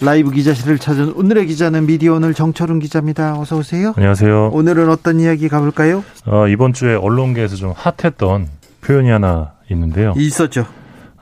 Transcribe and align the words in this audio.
라이브 0.00 0.30
기자실을 0.30 0.78
찾은 0.78 1.14
오늘의 1.14 1.46
기자는 1.46 1.86
미디어 1.86 2.14
오늘 2.14 2.32
정철훈 2.32 2.78
기자입니다. 2.78 3.38
어서 3.38 3.56
오세요. 3.56 3.94
안녕하세요. 3.96 4.50
오늘은 4.52 4.88
어떤 4.90 5.18
이야기 5.18 5.48
가볼까요? 5.48 6.04
어, 6.26 6.46
이번 6.46 6.72
주에 6.72 6.94
언론계에서 6.94 7.56
좀 7.56 7.72
핫했던 7.74 8.46
표현이 8.80 9.10
하나 9.10 9.52
있는데요. 9.70 10.14
있었죠. 10.16 10.66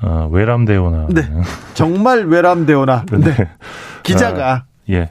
어, 0.02 0.28
외람되오나. 0.30 1.06
네. 1.10 1.22
정말 1.72 2.26
외람되오나. 2.26 3.06
네. 3.18 3.48
기자가. 4.02 4.52
아, 4.52 4.64
예. 4.90 5.10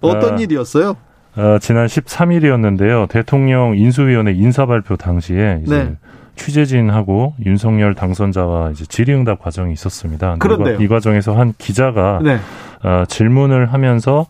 어떤 0.00 0.38
아, 0.38 0.40
일이었어요? 0.40 0.96
어, 1.36 1.58
지난 1.60 1.86
13일이었는데요. 1.86 3.10
대통령 3.10 3.76
인수위원회 3.76 4.32
인사 4.32 4.64
발표 4.64 4.96
당시에 4.96 5.60
이제 5.66 5.84
네. 5.84 5.96
취재진하고 6.36 7.34
윤석열 7.44 7.94
당선자와 7.94 8.70
이제 8.70 8.86
질의응답 8.86 9.40
과정이 9.40 9.72
있었습니다. 9.72 10.36
그런데 10.38 10.82
이 10.82 10.88
과정에서 10.88 11.34
한 11.36 11.52
기자가 11.58 12.20
네. 12.22 12.38
어, 12.86 13.04
질문을 13.08 13.72
하면서 13.72 14.26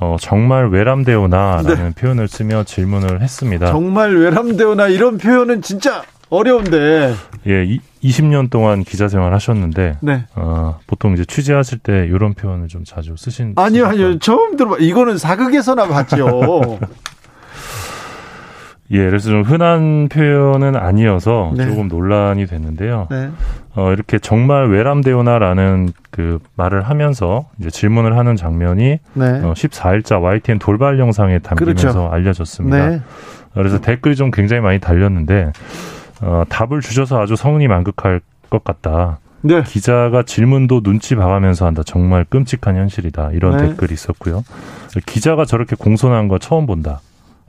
어, 0.00 0.16
정말 0.18 0.70
외람되오나라는 0.70 1.74
네. 1.74 1.90
표현을 1.94 2.26
쓰며 2.26 2.64
질문을 2.64 3.20
했습니다. 3.20 3.66
정말 3.66 4.16
외람되오나 4.16 4.88
이런 4.88 5.18
표현은 5.18 5.60
진짜 5.60 6.02
어려운데. 6.30 7.14
예, 7.46 7.64
이, 7.64 7.80
20년 8.02 8.48
동안 8.48 8.84
기자 8.84 9.08
생활 9.08 9.34
하셨는데, 9.34 9.98
네. 10.00 10.24
어, 10.36 10.78
보통 10.86 11.12
이제 11.14 11.24
취재하실 11.24 11.78
때 11.78 12.06
이런 12.06 12.32
표현을 12.32 12.68
좀 12.68 12.84
자주 12.84 13.14
쓰신. 13.16 13.54
아니요, 13.56 13.86
아니요. 13.86 14.18
처음 14.20 14.56
들어봐. 14.56 14.76
이거는 14.78 15.18
사극에서나 15.18 15.88
봤죠. 15.88 16.78
예, 18.90 19.04
그래서 19.04 19.28
좀 19.28 19.42
흔한 19.42 20.08
표현은 20.08 20.74
아니어서 20.74 21.52
네. 21.54 21.66
조금 21.66 21.88
논란이 21.88 22.46
됐는데요. 22.46 23.08
네. 23.10 23.30
어, 23.74 23.92
이렇게 23.92 24.18
정말 24.18 24.68
외람되오나라는 24.70 25.90
그 26.10 26.38
말을 26.56 26.82
하면서 26.82 27.46
이제 27.60 27.70
질문을 27.70 28.16
하는 28.16 28.34
장면이 28.36 28.98
네. 29.12 29.26
어, 29.42 29.52
14일자 29.52 30.22
YTN 30.22 30.58
돌발 30.58 30.98
영상에 30.98 31.38
담기면서 31.38 31.92
그렇죠. 31.92 32.08
알려졌습니다. 32.10 32.88
네. 32.88 33.00
그래서 33.52 33.78
댓글이 33.80 34.16
좀 34.16 34.30
굉장히 34.30 34.62
많이 34.62 34.78
달렸는데 34.78 35.52
어, 36.22 36.44
답을 36.48 36.80
주셔서 36.80 37.20
아주 37.20 37.36
성은이 37.36 37.68
만극할 37.68 38.20
것 38.48 38.64
같다. 38.64 39.18
네. 39.42 39.62
기자가 39.62 40.22
질문도 40.22 40.82
눈치 40.82 41.14
봐가면서 41.14 41.66
한다. 41.66 41.82
정말 41.84 42.24
끔찍한 42.24 42.76
현실이다. 42.76 43.30
이런 43.32 43.56
네. 43.56 43.68
댓글이 43.68 43.92
있었고요. 43.92 44.42
기자가 45.06 45.44
저렇게 45.44 45.76
공손한 45.76 46.28
거 46.28 46.38
처음 46.38 46.66
본다. 46.66 47.00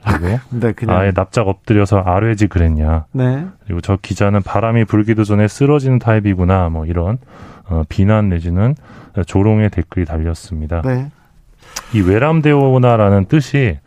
그리고 0.04 0.38
네. 0.50 0.72
아예 0.88 1.12
납작 1.12 1.48
엎드려서 1.48 1.98
아뢰지 1.98 2.46
그랬냐. 2.46 3.06
네. 3.12 3.46
그리고 3.64 3.80
저 3.80 3.96
기자는 4.00 4.42
바람이 4.42 4.84
불기도 4.84 5.24
전에 5.24 5.48
쓰러지는 5.48 5.98
타입이구나. 5.98 6.68
뭐 6.68 6.86
이런 6.86 7.18
어, 7.68 7.84
비난 7.88 8.28
내지는 8.28 8.74
조롱의 9.26 9.70
댓글이 9.70 10.06
달렸습니다. 10.06 10.82
네. 10.82 11.10
이 11.94 12.00
외람되오나라는 12.00 13.26
뜻이 13.26 13.78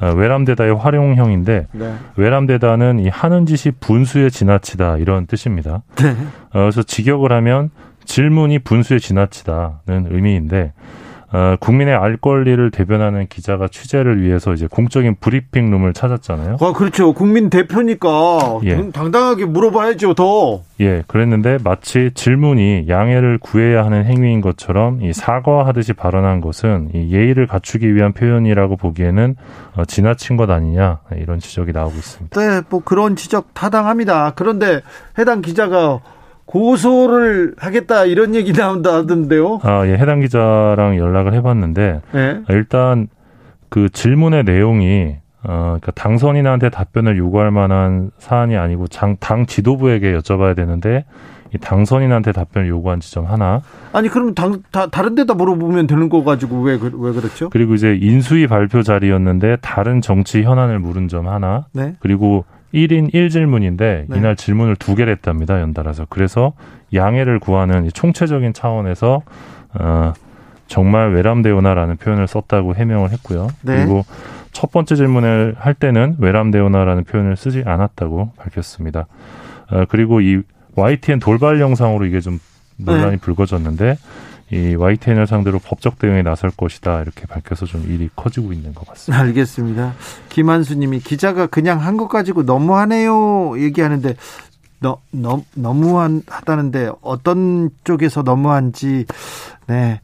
어, 0.00 0.12
외람되다의 0.14 0.76
활용형인데 0.76 1.66
네. 1.72 1.94
외람되다는 2.16 3.00
이 3.00 3.08
하는 3.08 3.44
짓이 3.44 3.74
분수에 3.80 4.30
지나치다 4.30 4.96
이런 4.96 5.26
뜻입니다. 5.26 5.82
네. 5.96 6.10
어, 6.10 6.60
그래서 6.60 6.82
직역을 6.82 7.32
하면 7.32 7.70
질문이 8.04 8.60
분수에 8.60 8.98
지나치다는 8.98 10.08
의미인데 10.10 10.72
어, 11.32 11.56
국민의 11.60 11.94
알 11.94 12.16
권리를 12.16 12.70
대변하는 12.72 13.28
기자가 13.28 13.68
취재를 13.68 14.20
위해서 14.22 14.52
이제 14.52 14.66
공적인 14.66 15.16
브리핑룸을 15.20 15.92
찾았잖아요. 15.92 16.56
아, 16.60 16.72
그렇죠. 16.72 17.12
국민 17.12 17.50
대표니까 17.50 18.60
예. 18.64 18.90
당당하게 18.90 19.44
물어봐야죠, 19.44 20.14
더. 20.14 20.62
예, 20.80 21.04
그랬는데 21.06 21.58
마치 21.62 22.10
질문이 22.14 22.86
양해를 22.88 23.38
구해야 23.38 23.84
하는 23.84 24.04
행위인 24.06 24.40
것처럼 24.40 25.02
이 25.02 25.12
사과하듯이 25.12 25.92
발언한 25.92 26.40
것은 26.40 26.90
이 26.94 27.12
예의를 27.12 27.46
갖추기 27.46 27.94
위한 27.94 28.12
표현이라고 28.12 28.76
보기에는 28.76 29.36
어, 29.76 29.84
지나친 29.84 30.36
것 30.36 30.50
아니냐 30.50 30.98
이런 31.16 31.38
지적이 31.38 31.72
나오고 31.72 31.94
있습니다. 31.94 32.40
네, 32.40 32.62
뭐 32.68 32.82
그런 32.84 33.14
지적 33.14 33.54
타당합니다. 33.54 34.32
그런데 34.34 34.80
해당 35.16 35.42
기자가 35.42 36.00
고소를 36.50 37.54
하겠다 37.56 38.04
이런 38.06 38.34
얘기 38.34 38.52
나온다던데요. 38.52 39.60
아, 39.62 39.86
예, 39.86 39.92
해당 39.92 40.18
기자랑 40.18 40.96
연락을 40.96 41.32
해봤는데 41.34 42.00
네. 42.12 42.40
일단 42.48 43.06
그 43.68 43.88
질문의 43.88 44.42
내용이 44.42 45.16
어, 45.44 45.78
그러니까 45.80 45.92
당선인한테 45.92 46.70
답변을 46.70 47.16
요구할 47.16 47.52
만한 47.52 48.10
사안이 48.18 48.56
아니고 48.56 48.88
장, 48.88 49.16
당 49.20 49.46
지도부에게 49.46 50.12
여쭤봐야 50.18 50.56
되는데 50.56 51.04
이 51.54 51.58
당선인한테 51.58 52.32
답변을 52.32 52.68
요구한 52.68 52.98
지점 52.98 53.26
하나. 53.26 53.62
아니 53.92 54.08
그럼 54.08 54.34
당, 54.34 54.62
다, 54.72 54.88
다른 54.88 55.14
데다 55.14 55.34
물어보면 55.34 55.86
되는 55.86 56.08
거 56.08 56.24
가지고 56.24 56.62
왜, 56.62 56.78
그, 56.78 56.90
왜 56.94 57.12
그렇죠? 57.12 57.48
그리고 57.50 57.74
이제 57.74 57.96
인수위 58.00 58.48
발표 58.48 58.82
자리였는데 58.82 59.58
다른 59.60 60.00
정치 60.00 60.42
현안을 60.42 60.80
물은 60.80 61.06
점 61.06 61.28
하나. 61.28 61.66
네. 61.72 61.94
그리고 62.00 62.44
1인 62.74 63.12
1질문인데 63.12 64.04
네. 64.08 64.16
이날 64.16 64.36
질문을 64.36 64.76
두 64.76 64.94
개를 64.94 65.12
했답니다. 65.12 65.60
연달아서. 65.60 66.06
그래서 66.08 66.52
양해를 66.94 67.38
구하는 67.40 67.88
총체적인 67.92 68.52
차원에서 68.52 69.22
어 69.78 70.12
정말 70.66 71.12
외람되오나라는 71.12 71.96
표현을 71.96 72.26
썼다고 72.26 72.74
해명을 72.74 73.10
했고요. 73.10 73.48
네. 73.62 73.76
그리고 73.76 74.04
첫 74.52 74.70
번째 74.70 74.94
질문을 74.96 75.56
할 75.58 75.74
때는 75.74 76.16
외람되오나라는 76.18 77.04
표현을 77.04 77.36
쓰지 77.36 77.64
않았다고 77.66 78.32
밝혔습니다. 78.36 79.06
어 79.70 79.84
그리고 79.88 80.20
이 80.20 80.42
YTN 80.76 81.18
돌발 81.18 81.60
영상으로 81.60 82.06
이게 82.06 82.20
좀 82.20 82.38
논란이 82.76 83.12
네. 83.12 83.16
불거졌는데 83.18 83.96
이 84.52 84.74
YTN을 84.74 85.26
상대로 85.28 85.58
법적 85.60 85.98
대응에 86.00 86.22
나설 86.22 86.50
것이다 86.50 87.02
이렇게 87.02 87.24
밝혀서 87.26 87.66
좀 87.66 87.84
일이 87.88 88.08
커지고 88.16 88.52
있는 88.52 88.74
것 88.74 88.86
같습니다. 88.88 89.22
알겠습니다. 89.22 89.94
김한수님이 90.28 90.98
기자가 91.00 91.46
그냥 91.46 91.80
한 91.80 91.96
것 91.96 92.08
가지고 92.08 92.42
너무하네요 92.42 93.60
얘기하는데 93.60 94.16
너, 94.80 94.98
너, 95.12 95.42
너무하다는데 95.54 96.90
어떤 97.02 97.70
쪽에서 97.84 98.22
너무한지 98.22 99.04
네 99.66 100.00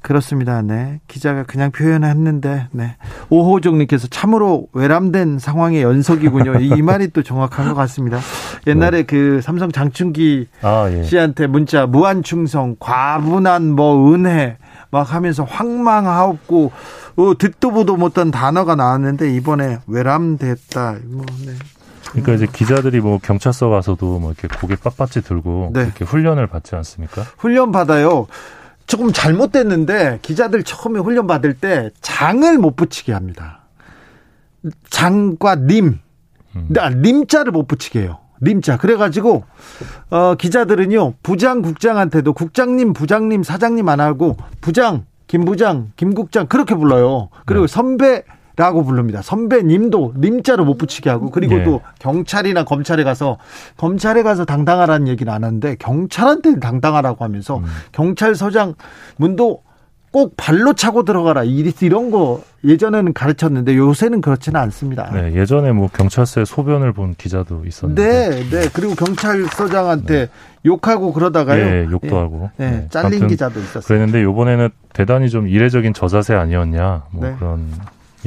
그렇습니다. 0.00 0.62
네. 0.62 1.00
기자가 1.08 1.42
그냥 1.42 1.70
표현했는데, 1.70 2.68
네. 2.70 2.96
오호정님께서 3.30 4.08
참으로 4.08 4.68
외람된 4.72 5.38
상황의 5.38 5.82
연속이군요. 5.82 6.60
이 6.60 6.82
말이 6.82 7.08
또 7.08 7.22
정확한 7.22 7.68
것 7.68 7.74
같습니다. 7.74 8.18
옛날에 8.66 8.98
네. 8.98 9.02
그 9.02 9.40
삼성 9.42 9.70
장충기 9.72 10.46
아, 10.62 10.88
예. 10.90 11.02
씨한테 11.02 11.46
문자 11.46 11.86
무한 11.86 12.22
충성, 12.22 12.76
과분한 12.78 13.70
뭐 13.72 14.14
은혜 14.14 14.56
막 14.90 15.12
하면서 15.12 15.44
황망하고 15.44 16.72
어, 17.16 17.32
듣도 17.36 17.72
보도 17.72 17.96
못한 17.96 18.30
단어가 18.30 18.74
나왔는데 18.76 19.34
이번에 19.34 19.78
외람됐다. 19.86 20.96
뭐, 21.06 21.26
네. 21.44 21.52
그러니까 22.12 22.32
이제 22.32 22.46
기자들이 22.50 23.00
뭐 23.00 23.18
경찰서 23.22 23.68
가서도 23.68 24.18
뭐 24.18 24.32
이렇게 24.32 24.48
고개 24.58 24.76
빳빳이 24.76 25.24
들고 25.24 25.72
네. 25.74 25.82
이렇게 25.82 26.04
훈련을 26.04 26.46
받지 26.46 26.74
않습니까? 26.74 27.22
훈련 27.36 27.72
받아요. 27.72 28.26
조금 28.88 29.12
잘못됐는데 29.12 30.18
기자들 30.22 30.64
처음에 30.64 30.98
훈련 30.98 31.26
받을 31.26 31.54
때 31.54 31.90
장을 32.00 32.58
못 32.58 32.74
붙이게 32.74 33.12
합니다. 33.12 33.60
장과 34.88 35.56
님, 35.56 35.98
음. 36.56 36.68
아, 36.78 36.90
님자를 36.90 37.52
못 37.52 37.68
붙이게 37.68 38.00
해요. 38.00 38.18
님자. 38.42 38.78
그래가지고 38.78 39.44
어, 40.10 40.34
기자들은요 40.36 41.14
부장 41.22 41.60
국장한테도 41.60 42.32
국장님, 42.32 42.94
부장님, 42.94 43.42
사장님 43.42 43.88
안 43.88 44.00
하고 44.00 44.36
부장, 44.62 45.04
김 45.26 45.44
부장, 45.44 45.92
김 45.96 46.14
국장 46.14 46.46
그렇게 46.46 46.74
불러요. 46.74 47.28
그리고 47.44 47.66
네. 47.66 47.72
선배 47.72 48.24
라고 48.58 48.82
부릅니다. 48.82 49.22
선배님도 49.22 50.14
님자로 50.18 50.64
못 50.64 50.78
붙이게 50.78 51.08
하고 51.08 51.30
그리고 51.30 51.58
네. 51.58 51.64
또 51.64 51.80
경찰이나 52.00 52.64
검찰에 52.64 53.04
가서 53.04 53.38
검찰에 53.76 54.24
가서 54.24 54.44
당당하라는 54.44 55.06
얘기는 55.06 55.32
안 55.32 55.44
하는데 55.44 55.76
경찰한테 55.76 56.58
당당하라고 56.58 57.24
하면서 57.24 57.58
음. 57.58 57.64
경찰서장 57.92 58.74
문도 59.16 59.62
꼭 60.10 60.34
발로 60.36 60.72
차고 60.72 61.04
들어가라 61.04 61.44
이런 61.44 62.10
거 62.10 62.42
예전에는 62.64 63.12
가르쳤는데 63.12 63.76
요새는 63.76 64.22
그렇지는 64.22 64.58
않습니다. 64.62 65.08
네, 65.12 65.34
예전에 65.34 65.70
뭐 65.70 65.88
경찰서에 65.92 66.44
소변을 66.44 66.92
본 66.92 67.14
기자도 67.14 67.62
있었는데. 67.64 68.30
네, 68.30 68.50
네. 68.50 68.68
그리고 68.72 68.96
경찰서장한테 68.96 70.18
네. 70.18 70.28
욕하고 70.66 71.12
그러다가요. 71.12 71.64
네, 71.64 71.86
욕도 71.92 72.08
예, 72.08 72.20
하고. 72.20 72.50
네, 72.56 72.70
네. 72.70 72.86
잘린 72.90 73.28
기자도 73.28 73.60
있었어요. 73.60 73.82
그랬는데 73.82 74.24
요번에는 74.24 74.70
대단히 74.92 75.30
좀 75.30 75.46
이례적인 75.46 75.94
저자세 75.94 76.34
아니었냐 76.34 77.04
뭐 77.12 77.24
네. 77.24 77.36
그런 77.38 77.68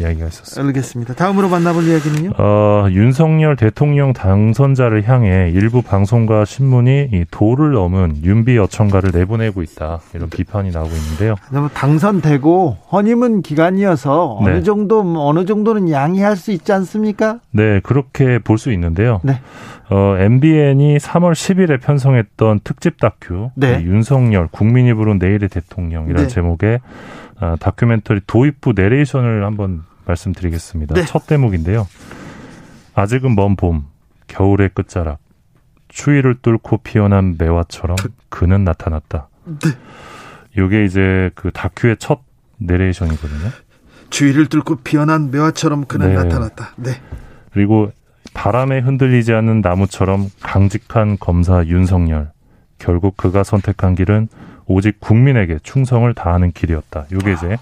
이야기가 0.02 0.28
있었습니다. 0.28 0.68
알겠습니다. 0.68 1.14
다음으로 1.16 1.50
만나볼 1.50 1.84
이야기는요? 1.84 2.32
어, 2.38 2.88
윤석열 2.92 3.56
대통령 3.56 4.14
당선자를 4.14 5.08
향해 5.10 5.52
일부 5.54 5.82
방송과 5.82 6.46
신문이 6.46 7.10
이 7.12 7.26
도를 7.32 7.72
넘은 7.74 8.24
윤비 8.24 8.56
여청가를 8.58 9.12
내보내고 9.14 9.62
있다 9.64 10.00
이런 10.14 10.30
비판이 10.30 10.72
나오고 10.72 10.92
있는데요. 10.96 11.36
당선되고 11.74 12.78
허니문 12.92 13.42
기간이어서 13.42 14.38
어느 14.40 14.50
네. 14.50 14.64
정도 14.64 15.02
어느 15.28 15.46
정도는 15.46 15.90
양해할 15.92 16.36
수 16.38 16.52
있지 16.52 16.72
않습니까? 16.74 17.40
네, 17.52 17.80
그렇게 17.82 18.40
볼 18.40 18.62
수 18.62 18.72
있는데요. 18.74 19.20
네. 19.24 19.40
어, 19.90 20.16
MBN이 20.20 20.98
3월 20.98 21.34
10일에 21.34 21.82
편성했던 21.82 22.62
특집 22.64 23.00
다큐 23.00 23.50
네. 23.56 23.82
윤석열 23.84 24.48
국민이 24.48 24.94
부른 24.94 25.18
내일의 25.18 25.50
대통령이라는 25.50 26.28
네. 26.28 26.34
제목의 26.34 26.80
아, 27.40 27.58
다큐멘터리 27.60 28.22
도입부 28.28 28.74
내레이션을 28.76 29.44
한번 29.44 29.82
말씀드리겠습니다. 30.12 30.96
네. 30.96 31.06
첫 31.06 31.26
대목인데요. 31.28 31.88
아직은 32.94 33.36
먼 33.36 33.56
봄, 33.56 33.86
겨울의 34.28 34.72
끝자락, 34.74 35.20
추위를 35.88 36.36
뚫고 36.42 36.78
피어난 36.80 37.36
매화처럼 37.38 37.98
그... 38.30 38.46
는 38.46 38.64
나타났다. 38.64 39.30
네. 39.46 39.70
요게 40.58 40.86
이제 40.86 41.32
그 41.36 41.52
다큐의 41.52 41.98
첫 42.00 42.22
내레이션이거든요. 42.58 43.50
추위를 44.10 44.48
뚫고 44.48 44.78
피어난 44.78 45.32
매화처럼 45.32 45.86
그는 45.86 46.10
네. 46.10 46.14
나타났다. 46.16 46.74
네. 46.78 46.92
그리고 47.54 47.92
바람에 48.34 48.80
흔들리지 48.80 49.34
않는 49.34 49.62
나무처럼 49.62 50.30
강직한 50.42 51.18
검사 51.20 51.66
윤석열. 51.66 52.32
결국 52.78 53.16
그가 53.16 53.44
선택한 53.44 53.96
길은 53.96 54.28
오직 54.66 55.00
국민에게 55.00 55.60
충성을 55.64 56.12
다하는 56.14 56.52
길이었다. 56.52 57.06
이게 57.12 57.34
이제 57.34 57.58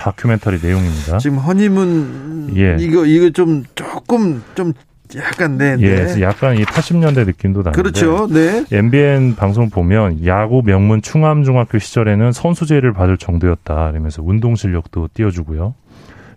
다큐멘터리 0.00 0.58
내용입니다. 0.62 1.18
지금 1.18 1.38
허니문 1.38 2.54
예. 2.56 2.76
이거 2.80 3.04
이거 3.04 3.30
좀 3.30 3.64
조금 3.74 4.42
좀 4.54 4.72
약간 5.16 5.58
네, 5.58 5.76
네. 5.76 6.16
예, 6.16 6.22
약간 6.22 6.56
이 6.56 6.64
80년대 6.64 7.26
느낌도 7.26 7.62
나는데. 7.62 7.82
그렇죠. 7.82 8.28
네. 8.28 8.64
MBN 8.70 9.34
방송 9.36 9.68
보면 9.68 10.24
야구 10.24 10.62
명문 10.64 11.02
충암 11.02 11.42
중학교 11.44 11.78
시절에는 11.78 12.32
선수제를 12.32 12.92
받을 12.92 13.16
정도였다. 13.16 13.90
이러면서 13.90 14.22
운동 14.24 14.54
실력도 14.54 15.08
띄워주고요. 15.14 15.74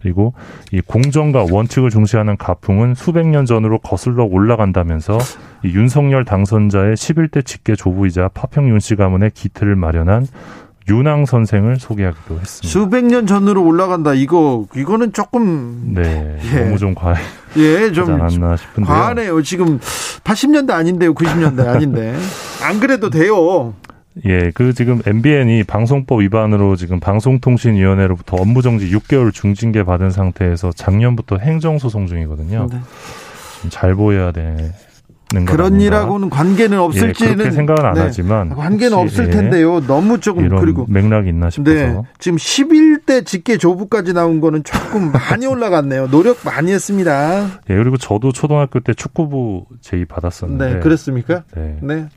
그리고 0.01 0.33
이 0.74 0.81
공정과 0.81 1.45
원칙을 1.50 1.89
중시하는 1.89 2.36
가풍은 2.36 2.95
수백 2.95 3.25
년 3.25 3.45
전으로 3.45 3.80
거슬러 3.80 4.25
올라간다면서 4.25 5.18
이 5.63 5.69
윤석열 5.69 6.25
당선자의 6.25 6.95
11대 6.95 7.45
직계 7.45 7.75
조부이자 7.75 8.30
파평 8.33 8.68
윤 8.68 8.80
씨 8.80 8.95
가문의 8.98 9.31
기틀을 9.33 9.77
마련한 9.77 10.27
윤왕 10.89 11.25
선생을 11.25 11.77
소개하기도 11.80 12.39
했습니다. 12.39 12.68
수백 12.68 13.06
년 13.06 13.25
전으로 13.25 13.63
올라간다. 13.63 14.13
이거 14.13 14.65
이거는 14.75 15.13
조금 15.13 15.94
네 15.94 16.38
예. 16.53 16.59
너무 16.62 16.77
좀 16.77 16.94
과해. 16.94 17.21
예, 17.57 17.91
좀 17.91 18.12
않았나 18.12 18.57
싶은데요. 18.57 18.85
과하네요. 18.94 19.41
지금 19.44 19.80
80년대 20.24 20.71
아닌데요, 20.71 21.13
90년대 21.13 21.68
아닌데 21.68 22.15
안 22.63 22.80
그래도 22.80 23.09
돼요. 23.09 23.74
예, 24.25 24.51
그 24.53 24.74
지금 24.74 25.01
MBN이 25.06 25.63
방송법 25.63 26.21
위반으로 26.21 26.75
지금 26.75 27.00
방송통신위원회로부터 27.00 28.38
업무정지 28.38 28.91
6개월 28.91 29.33
중징계 29.33 29.83
받은 29.83 30.12
상태에서 30.12 30.71
작년부터 30.71 31.38
행정소송 31.38 32.07
중이거든요. 32.07 32.68
네. 32.71 32.79
잘 33.69 33.95
보여야 33.95 34.31
되 34.31 34.74
는 35.33 35.45
그런 35.45 35.81
일하고는 35.81 36.30
관계는 36.30 36.80
없을지는 36.80 37.31
예, 37.31 37.35
그렇게 37.35 37.51
생각은 37.51 37.85
안 37.85 37.94
네. 37.95 38.01
하지만 38.01 38.50
관계는 38.50 38.95
없을 38.95 39.31
텐데요. 39.31 39.81
너무 39.88 40.19
조금 40.19 40.47
그리고 40.57 40.85
맥락이 40.88 41.27
있나 41.30 41.50
싶어서 41.50 41.74
네. 41.74 42.01
지금 42.19 42.38
11대 42.38 43.25
직계 43.25 43.57
조부까지 43.57 44.13
나온 44.13 44.41
거는 44.41 44.63
조금 44.63 45.12
많이 45.12 45.47
올라갔네요. 45.47 46.07
노력 46.09 46.38
많이 46.45 46.71
했습니다. 46.71 47.47
예, 47.69 47.75
그리고 47.75 47.97
저도 47.97 48.31
초등학교 48.31 48.80
때 48.80 48.94
축구부 48.94 49.65
제의 49.81 50.06
받았었는데 50.06 50.74
네, 50.75 50.80
그랬습니까? 50.80 51.44
네. 51.56 51.77
네. 51.81 52.07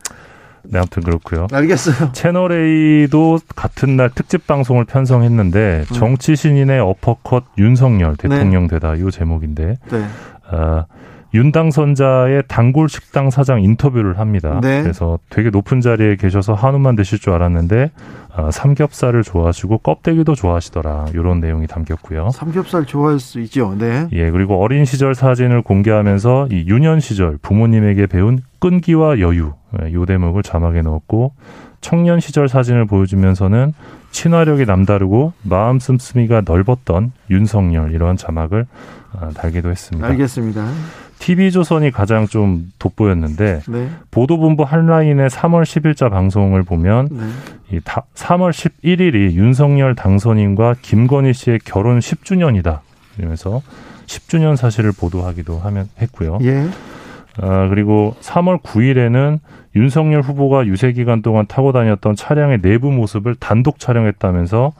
네, 0.69 0.79
아무튼 0.79 1.03
그렇고요. 1.03 1.47
알겠어요. 1.53 2.11
채널 2.12 2.53
A도 2.53 3.39
같은 3.55 3.97
날 3.97 4.11
특집 4.15 4.47
방송을 4.47 4.85
편성했는데 4.85 5.85
음. 5.89 5.95
정치 5.95 6.37
신인의 6.37 6.81
어퍼컷 6.81 7.45
윤석열 7.57 8.17
네. 8.17 8.29
대통령 8.29 8.65
네. 8.65 8.75
되다 8.75 8.95
이 8.97 9.11
제목인데 9.11 9.79
네. 9.91 10.05
아, 10.51 10.85
윤 11.37 11.53
당선자의 11.53 12.44
단골 12.49 12.88
식당 12.88 13.29
사장 13.29 13.62
인터뷰를 13.62 14.19
합니다. 14.19 14.59
네. 14.62 14.83
그래서 14.83 15.19
되게 15.29 15.50
높은 15.50 15.83
자리에 15.83 16.17
계셔서 16.17 16.55
한우만 16.55 16.97
드실 16.97 17.19
줄 17.19 17.35
알았는데 17.35 17.91
아, 18.35 18.50
삼겹살을 18.50 19.23
좋아하시고 19.23 19.79
껍데기도 19.79 20.35
좋아하시더라. 20.35 21.06
이런 21.12 21.41
내용이 21.41 21.67
담겼고요. 21.67 22.31
삼겹살 22.31 22.87
좋아할 22.87 23.19
수 23.19 23.38
있죠. 23.41 23.75
네. 23.79 24.09
예, 24.12 24.31
그리고 24.31 24.62
어린 24.62 24.87
시절 24.87 25.15
사진을 25.15 25.61
공개하면서 25.61 26.49
이 26.50 26.65
유년 26.69 27.00
시절 27.00 27.37
부모님에게 27.43 28.06
배운 28.06 28.41
끈기와 28.59 29.21
여유 29.21 29.53
예, 29.83 29.93
요 29.93 30.06
대목을 30.06 30.43
자막에 30.43 30.81
넣었고 30.81 31.35
청년 31.83 32.19
시절 32.19 32.49
사진을 32.49 32.87
보여주면서는 32.87 33.75
친화력이 34.11 34.65
남다르고 34.65 35.35
마음 35.43 35.79
씀씀이가 35.81 36.43
넓었던 36.47 37.12
윤석열 37.29 37.93
이런 37.93 38.17
자막을 38.17 38.67
아, 39.19 39.31
달기도 39.35 39.71
했습니다. 39.71 40.09
알겠습니다. 40.09 40.67
TV조선이 41.19 41.91
가장 41.91 42.27
좀 42.27 42.71
돋보였는데 42.79 43.63
네. 43.69 43.91
보도본부 44.11 44.63
한라인의 44.63 45.29
3월 45.31 45.63
10일자 45.63 46.11
방송을 46.11 46.63
보면 46.63 47.09
네. 47.11 47.77
이 47.77 47.81
3월 47.81 48.51
11일이 48.51 49.33
윤석열 49.33 49.95
당선인과 49.95 50.77
김건희 50.83 51.33
씨의 51.33 51.61
결혼 51.65 51.99
10주년이다. 51.99 52.81
이러면서 53.19 53.63
10주년 54.07 54.57
사실을 54.57 54.93
보도하기도 54.93 55.59
하면 55.59 55.89
했고요. 56.01 56.39
예. 56.43 56.67
아, 57.41 57.69
그리고 57.69 58.15
3월 58.21 58.62
9일에는 58.62 59.41
윤석열 59.75 60.23
후보가 60.23 60.67
유세 60.67 60.93
기간 60.93 61.23
동안 61.23 61.47
타고 61.47 61.73
다녔던 61.73 62.17
차량의 62.17 62.62
내부 62.62 62.91
모습을 62.91 63.35
단독 63.35 63.79
촬영했다면서 63.79 64.73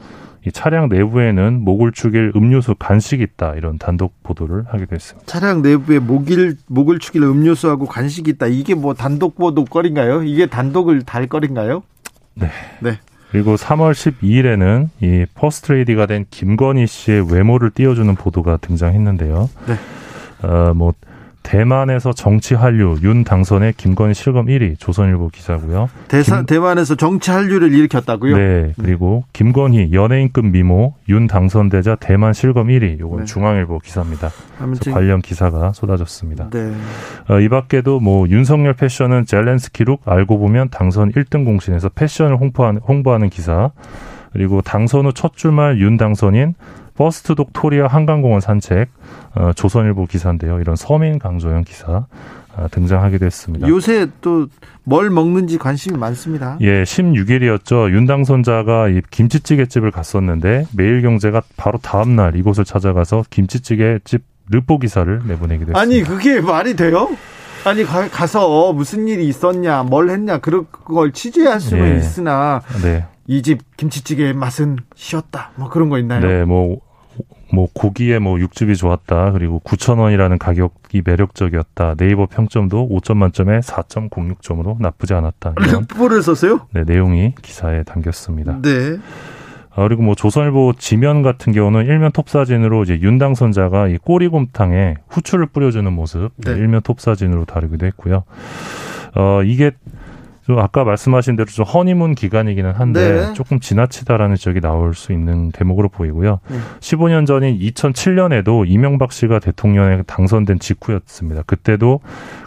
이 0.47 0.51
차량 0.53 0.87
내부에는 0.87 1.59
목을 1.61 1.91
축일 1.91 2.31
음료수 2.33 2.73
간식이 2.75 3.21
있다 3.21 3.55
이런 3.55 3.77
단독 3.77 4.23
보도를 4.23 4.63
하기도 4.69 4.95
했습니다. 4.95 5.25
차량 5.25 5.61
내부에 5.61 5.99
목일 5.99 6.55
목을 6.67 6.99
축일 6.99 7.23
음료수하고 7.23 7.85
간식이 7.85 8.31
있다. 8.31 8.47
이게 8.47 8.73
뭐 8.73 8.93
단독 8.93 9.35
보도거리인가요? 9.35 10.23
이게 10.23 10.45
단독을 10.45 11.03
달 11.03 11.27
거리인가요? 11.27 11.83
네. 12.35 12.49
네. 12.79 12.97
그리고 13.31 13.55
3월 13.55 13.91
12일에는 13.91 14.87
이 15.01 15.25
퍼스트레이디가 15.35 16.05
된 16.05 16.25
김건희 16.29 16.87
씨의 16.87 17.29
외모를 17.29 17.71
띄워주는 17.71 18.15
보도가 18.15 18.55
등장했는데요. 18.57 19.49
네. 19.67 20.47
어, 20.47 20.73
뭐 20.73 20.93
대만에서 21.47 22.11
정치 22.11 22.55
한류 22.55 22.97
윤 23.03 23.23
당선의 23.23 23.71
김건희 23.77 24.13
실검 24.13 24.47
1위 24.47 24.77
조선일보 24.79 25.29
기사고요. 25.29 25.89
대사, 26.09 26.37
김, 26.37 26.45
대만에서 26.45 26.95
정치 26.95 27.31
한류를 27.31 27.73
일으켰다고요? 27.73 28.35
네. 28.35 28.73
그리고 28.77 29.23
김건희 29.31 29.93
연예인급 29.93 30.45
미모 30.45 30.95
윤 31.07 31.25
당선되자 31.27 31.95
대만 32.01 32.33
실검 32.33 32.67
1위. 32.67 32.99
요건 32.99 33.19
네. 33.19 33.25
중앙일보 33.25 33.79
기사입니다. 33.79 34.29
그래서 34.59 34.91
관련 34.91 35.21
기사가 35.21 35.71
쏟아졌습니다. 35.71 36.49
네. 36.49 36.73
어, 37.29 37.39
이 37.39 37.47
밖에도 37.47 38.01
뭐 38.01 38.27
윤석열 38.27 38.73
패션은 38.73 39.25
젤렌스키룩 39.25 40.01
알고 40.03 40.39
보면 40.39 40.67
당선 40.69 41.13
1등 41.13 41.45
공신에서 41.45 41.87
패션을 41.87 42.35
홍보하는, 42.37 42.81
홍보하는 42.85 43.29
기사. 43.29 43.71
그리고 44.33 44.61
당선 44.61 45.05
후 45.05 45.13
첫 45.13 45.37
주말 45.37 45.79
윤 45.79 45.95
당선인 45.95 46.55
first 46.97 47.35
dog 47.35 47.52
토리와 47.52 47.87
한강공원 47.87 48.41
산책 48.41 48.89
어, 49.35 49.51
조선일보 49.53 50.05
기사인데요. 50.07 50.59
이런 50.59 50.75
서민 50.75 51.19
강조형 51.19 51.63
기사 51.63 52.05
어, 52.55 52.67
등장하기도 52.71 53.25
했습니다. 53.25 53.67
요새 53.67 54.07
또 54.21 54.47
뭘 54.89 55.09
먹는지 55.09 55.57
관심이 55.57 55.97
많습니다. 55.97 56.57
예, 56.61 56.83
16일이었죠. 56.83 57.91
윤 57.91 58.05
당선자가 58.05 58.87
이 58.87 59.01
김치찌개집을 59.11 59.91
갔었는데 59.91 60.65
매일경제가 60.77 61.41
바로 61.57 61.77
다음 61.77 62.15
날 62.15 62.37
이곳을 62.37 62.63
찾아가서 62.63 63.25
김치찌개집 63.29 64.23
르포 64.49 64.79
기사를 64.79 65.23
내보내기도 65.27 65.73
했습니다. 65.73 65.77
아니 65.77 66.03
그게 66.03 66.39
말이 66.39 66.77
돼요? 66.77 67.09
아니 67.65 67.83
가, 67.83 68.27
서 68.27 68.71
무슨 68.71 69.09
일이 69.09 69.27
있었냐, 69.27 69.83
뭘 69.83 70.09
했냐 70.09 70.37
그런 70.37 70.67
걸 70.71 71.11
취재할 71.11 71.59
수는 71.59 71.95
예. 71.95 71.97
있으나 71.97 72.61
네. 72.81 73.03
이집 73.27 73.59
김치찌개의 73.75 74.35
맛은 74.35 74.77
쉬었다. 74.95 75.51
뭐 75.55 75.67
그런 75.67 75.89
거 75.89 75.99
있나요? 75.99 76.21
네, 76.21 76.45
뭐 76.45 76.79
뭐 77.53 77.67
고기에 77.73 78.19
뭐 78.19 78.39
육즙이 78.39 78.75
좋았다. 78.75 79.31
그리고 79.31 79.61
9천 79.63 79.99
원이라는 79.99 80.37
가격이 80.37 81.01
매력적이었다. 81.05 81.95
네이버 81.95 82.25
평점도 82.25 82.89
5점 82.89 83.17
만점에 83.17 83.59
4.06점으로 83.59 84.77
나쁘지 84.79 85.13
않았다. 85.13 85.53
이런 85.67 85.87
를 86.09 86.21
썼어요? 86.21 86.67
네, 86.71 86.83
내용이 86.85 87.35
기사에 87.41 87.83
담겼습니다. 87.83 88.61
네. 88.61 88.97
아, 89.77 89.83
그리고 89.83 90.01
뭐 90.01 90.15
조선일보 90.15 90.73
지면 90.79 91.21
같은 91.21 91.53
경우는 91.53 91.85
일면 91.85 92.11
톱 92.11 92.29
사진으로 92.29 92.81
이제 92.83 92.99
윤 93.01 93.19
당선자가 93.19 93.89
이 93.89 93.97
꼬리곰탕에 93.97 94.95
후추를 95.07 95.45
뿌려주는 95.47 95.91
모습 95.93 96.31
네. 96.37 96.51
일면 96.51 96.81
톱 96.81 96.99
사진으로 96.99 97.45
다루기도 97.45 97.85
했고요. 97.85 98.23
어 99.15 99.43
이게 99.43 99.71
좀 100.47 100.59
아까 100.59 100.85
말씀하신 100.85 101.35
대로 101.35 101.45
좀 101.47 101.65
허니문 101.65 102.15
기간이기는 102.15 102.71
한데 102.71 103.27
네. 103.27 103.33
조금 103.33 103.59
지나치다라는 103.59 104.37
지적이 104.37 104.61
나올 104.61 104.95
수 104.95 105.11
있는 105.11 105.51
대목으로 105.51 105.89
보이고요. 105.89 106.39
네. 106.47 106.57
15년 106.79 107.27
전인 107.27 107.59
2007년에도 107.59 108.63
이명박 108.65 109.11
씨가 109.11 109.39
대통령에 109.39 110.03
당선된 110.03 110.59
직후였습니다. 110.59 111.41
그때도 111.45 111.99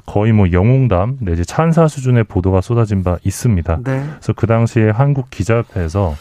거의 0.07 0.33
뭐 0.33 0.51
영웅담 0.51 1.19
내지 1.21 1.45
찬사 1.45 1.89
수준의 1.89 2.25
보도가 2.25 2.63
쏟아진 2.63 3.05
바 3.05 3.19
있습니다. 3.23 3.81
네. 3.85 4.03
그래서 4.15 4.33
그 4.33 4.47
당시에 4.47 4.89
한국 4.89 5.29
기자협회에서 5.29 6.17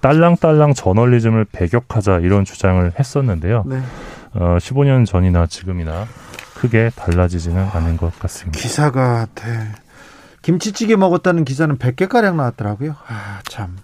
딸랑딸랑 0.00 0.74
저널리즘을 0.74 1.46
배격하자 1.52 2.18
이런 2.20 2.44
주장을 2.44 2.90
했었는데요. 2.98 3.62
네. 3.66 3.78
어, 4.34 4.56
15년 4.58 5.06
전이나 5.06 5.46
지금이나 5.46 6.06
크게 6.56 6.90
달라지지는 6.96 7.68
않은 7.72 7.98
것 7.98 8.18
같습니다. 8.18 8.58
기사가 8.58 9.26
네. 9.36 9.68
김치찌개 10.42 10.96
먹었다는 10.96 11.44
기사는 11.44 11.76
100개가량 11.78 12.36
나왔더라고요. 12.36 12.96
아, 13.06 13.40
참. 13.48 13.76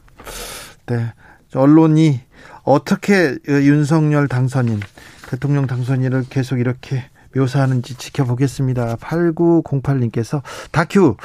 네. 0.87 1.13
언론이 1.55 2.21
어떻게 2.65 3.37
윤석열 3.49 4.29
당선인, 4.29 4.81
대통령 5.29 5.67
당선인을 5.67 6.25
계속 6.29 6.59
이렇게 6.59 7.05
묘사하는지 7.37 7.97
지켜보겠습니다. 7.97 8.97
8908님께서 8.97 10.43
다큐 10.71 11.17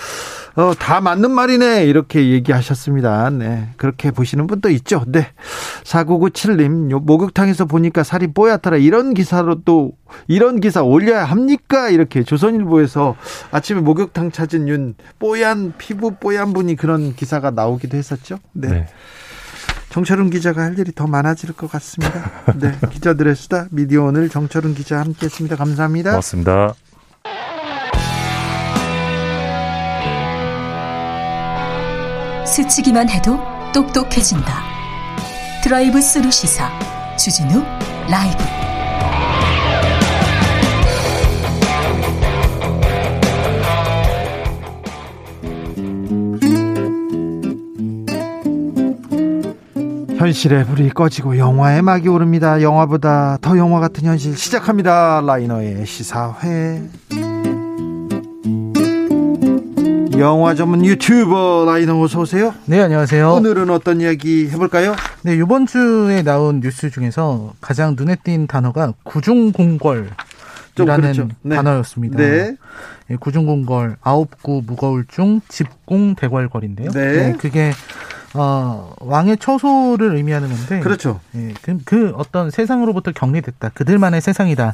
어, 0.56 0.74
다 0.78 1.02
맞는 1.02 1.32
말이네 1.32 1.86
이렇게 1.86 2.30
얘기하셨습니다. 2.30 3.30
네. 3.30 3.70
그렇게 3.78 4.12
보시는 4.12 4.48
분도 4.48 4.70
있죠. 4.70 5.04
네. 5.08 5.28
4997님 5.84 7.04
목욕탕에서 7.04 7.66
보니까 7.66 8.04
살이 8.04 8.28
뽀얗더라. 8.28 8.78
이런 8.78 9.14
기사로 9.14 9.62
또 9.64 9.94
이런 10.28 10.60
기사 10.60 10.84
올려야 10.84 11.24
합니까? 11.24 11.90
이렇게 11.90 12.24
조선일보에서 12.24 13.16
아침에 13.52 13.82
목욕탕 13.82 14.32
찾은 14.32 14.68
윤 14.68 14.96
뽀얀 15.20 15.74
피부 15.78 16.16
뽀얀 16.16 16.54
분이 16.54 16.76
그런 16.76 17.16
기사가 17.16 17.52
나오기도 17.52 17.98
했었죠. 17.98 18.40
네. 18.54 18.70
네. 18.70 18.88
정철운 19.92 20.30
기자가 20.30 20.64
할 20.64 20.80
일이 20.80 20.94
더 20.96 21.06
많아질 21.06 21.54
것 21.54 21.70
같습니다. 21.72 22.32
네, 22.56 22.74
기자들의 22.92 23.36
수다 23.36 23.68
미디어 23.72 24.04
오늘 24.04 24.30
정철운 24.30 24.74
기자 24.74 25.00
함께했습니다. 25.00 25.58
감사합니다. 25.58 26.12
고맙습니다. 26.12 26.74
스치기만 32.46 33.10
해도 33.10 33.38
똑똑해진다. 33.74 34.64
드라이브 35.64 36.02
스루 36.02 36.32
시사 36.32 36.70
주진우 37.18 37.62
라이브. 38.10 38.71
현실의 50.22 50.66
불이 50.68 50.92
꺼지고 50.92 51.40
영화의 51.40 51.82
막이 51.82 52.08
오릅니다. 52.08 52.62
영화보다 52.62 53.40
더 53.42 53.58
영화 53.58 53.80
같은 53.80 54.04
현실 54.04 54.38
시작합니다. 54.38 55.20
라이너의 55.26 55.84
시사회. 55.88 56.84
영화 60.20 60.54
전문 60.54 60.86
유튜버 60.86 61.64
라이너 61.66 62.00
어서 62.00 62.20
오세요. 62.20 62.54
네, 62.66 62.80
안녕하세요. 62.82 63.32
오늘은 63.34 63.72
어떤 63.72 64.00
이야기 64.00 64.48
해볼까요? 64.52 64.96
네, 65.24 65.34
이번 65.36 65.66
주에 65.66 66.22
나온 66.22 66.60
뉴스 66.60 66.92
중에서 66.92 67.54
가장 67.60 67.96
눈에 67.98 68.16
띈 68.24 68.46
단어가 68.46 68.94
구중공궐. 69.02 70.12
이라는 70.80 71.02
그렇죠. 71.02 71.28
네. 71.42 71.56
단어였습니다. 71.56 72.18
네. 72.18 72.56
예, 73.10 73.16
구중공궐 73.16 73.98
아홉 74.02 74.42
구 74.42 74.62
무거울 74.66 75.06
중 75.08 75.42
집공 75.48 76.14
대궐거리인데요. 76.16 76.92
네. 76.92 77.12
네. 77.12 77.34
그게 77.40 77.72
어, 78.34 78.94
왕의 79.00 79.38
처소를 79.38 80.16
의미하는 80.16 80.50
건데. 80.50 80.80
그렇죠. 80.80 81.20
예, 81.36 81.54
그, 81.62 81.78
그 81.84 82.14
어떤 82.16 82.50
세상으로부터 82.50 83.12
격리됐다. 83.12 83.70
그들만의 83.70 84.22
세상이다. 84.22 84.74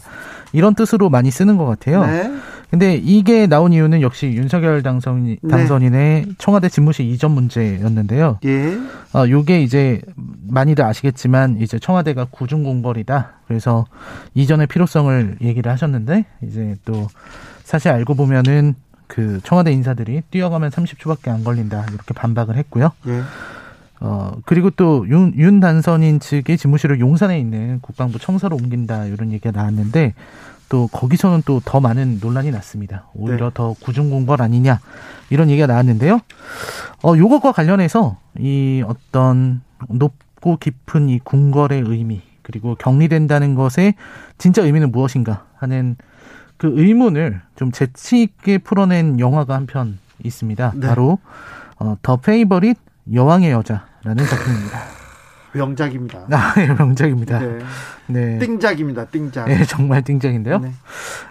이런 0.54 0.76
뜻으로 0.76 1.10
많이 1.10 1.32
쓰는 1.32 1.58
것 1.58 1.66
같아요. 1.66 2.06
네. 2.06 2.32
근데 2.70 2.96
이게 2.96 3.48
나온 3.48 3.72
이유는 3.72 4.02
역시 4.02 4.28
윤석열 4.28 4.84
당선, 4.84 5.26
네. 5.26 5.38
당선인의 5.50 6.26
네. 6.26 6.32
청와대 6.38 6.68
집무실 6.70 7.06
이전 7.06 7.32
문제였는데요. 7.32 8.40
예. 8.46 8.78
어, 9.14 9.28
요게 9.28 9.62
이제 9.62 10.02
많이들 10.48 10.84
아시겠지만 10.84 11.58
이제 11.62 11.80
청와대가 11.80 12.26
구중공벌이다. 12.30 13.32
그래서 13.48 13.86
이전의 14.36 14.68
필요성을 14.68 15.38
얘기를 15.42 15.72
하셨는데 15.72 16.26
이제 16.44 16.76
또 16.84 17.08
사실 17.64 17.90
알고 17.90 18.16
보면은 18.16 18.76
그 19.08 19.40
청와대 19.44 19.72
인사들이 19.72 20.22
뛰어가면 20.30 20.70
30초밖에 20.70 21.30
안 21.30 21.44
걸린다 21.44 21.86
이렇게 21.92 22.14
반박을 22.14 22.56
했고요. 22.58 22.92
예. 23.08 23.22
어 24.00 24.34
그리고 24.46 24.70
또윤윤 24.70 25.60
단선인 25.60 26.20
측의 26.20 26.58
집무실을 26.58 27.00
용산에 27.00 27.40
있는 27.40 27.80
국방부 27.82 28.20
청사로 28.20 28.56
옮긴다 28.56 29.06
이런 29.06 29.32
얘기가 29.32 29.52
나왔는데 29.52 30.14
또 30.70 30.88
거기서는 30.88 31.42
또 31.46 31.62
더 31.64 31.80
많은 31.80 32.20
논란이 32.22 32.52
났습니다. 32.52 33.08
오히려 33.16 33.48
네. 33.50 33.52
더 33.54 33.74
구중 33.82 34.10
공벌 34.10 34.42
아니냐 34.42 34.80
이런 35.30 35.50
얘기가 35.50 35.66
나왔는데요. 35.66 36.20
어 37.04 37.18
요것과 37.18 37.54
관련해서 37.54 38.18
이 38.38 38.84
어떤 38.86 39.62
높고 39.90 40.58
깊은 40.58 41.10
이 41.10 41.20
궁궐의 41.20 41.82
의미 41.86 42.22
그리고 42.44 42.76
격리된다는 42.76 43.56
것의 43.56 43.96
진짜 44.38 44.62
의미는 44.62 44.92
무엇인가 44.92 45.46
하는 45.56 45.96
그 46.58 46.72
의문을 46.76 47.42
좀 47.56 47.72
재치 47.72 48.22
있게 48.24 48.58
풀어낸 48.58 49.20
영화가 49.20 49.54
한 49.54 49.66
편 49.68 50.00
있습니다. 50.24 50.74
네. 50.76 50.88
바로 50.88 51.20
어, 51.80 51.96
더 52.02 52.18
페이버릿 52.18 52.78
여왕의 53.14 53.52
여자라는 53.52 54.26
작품입니다. 54.30 54.80
명작입니다. 55.54 56.26
아, 56.32 56.54
예, 56.58 56.68
명작입니다. 56.68 57.40
네. 57.40 57.60
네. 58.08 58.40
띵작입니다. 58.40 59.06
띵작. 59.06 59.48
네, 59.48 59.64
정말 59.66 60.02
띵작인데요. 60.04 60.60
네. 60.60 60.72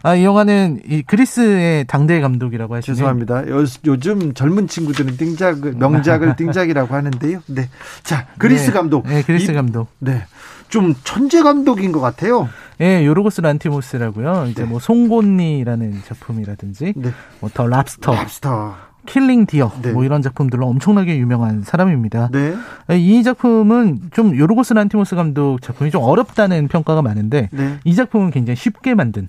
아, 0.03 0.15
이 0.15 0.25
영화는 0.25 0.81
이 0.89 1.03
그리스의 1.03 1.85
당대 1.87 2.21
감독이라고 2.21 2.75
하시죠. 2.77 2.95
죄송합니다. 2.95 3.49
요, 3.49 3.65
요즘 3.85 4.35
젊은 4.35 4.67
친구들은 4.69 5.17
띵작 5.17 5.61
명작을 5.79 6.35
띵작이라고 6.37 6.95
하는데요. 6.95 7.41
네. 7.47 7.69
자, 8.03 8.27
그리스 8.39 8.67
네. 8.71 8.73
감독. 8.73 9.07
네, 9.07 9.23
그리스 9.23 9.51
이, 9.51 9.55
감독. 9.55 9.89
네. 9.99 10.25
좀 10.69 10.95
천재 11.05 11.43
감독인 11.43 11.93
것 11.93 12.01
같아요. 12.01 12.49
예, 12.81 13.05
요르고스 13.07 13.41
란티모스라고요. 13.41 14.47
이제 14.51 14.63
네. 14.65 14.69
뭐 14.69 14.79
송곳니라는 14.81 16.03
작품이라든지 16.05 16.95
네. 16.97 17.11
뭐 17.41 17.56
더 17.56 17.67
랍스터, 17.67 18.13
랍스터. 18.13 18.75
킬링 19.07 19.47
디어 19.47 19.71
네. 19.83 19.93
뭐 19.93 20.05
이런 20.05 20.21
작품들로 20.21 20.67
엄청나게 20.67 21.17
유명한 21.19 21.63
사람입니다. 21.63 22.31
네. 22.33 22.55
이 22.99 23.23
작품은 23.23 24.11
좀 24.13 24.37
요르고스 24.37 24.73
란티모스 24.73 25.15
감독 25.15 25.63
작품이 25.63 25.91
좀 25.93 26.03
어렵다는 26.03 26.67
평가가 26.69 27.03
많은데 27.03 27.49
네. 27.53 27.79
이 27.85 27.95
작품은 27.95 28.33
굉장히 28.33 28.57
쉽게 28.57 28.95
만든 28.95 29.29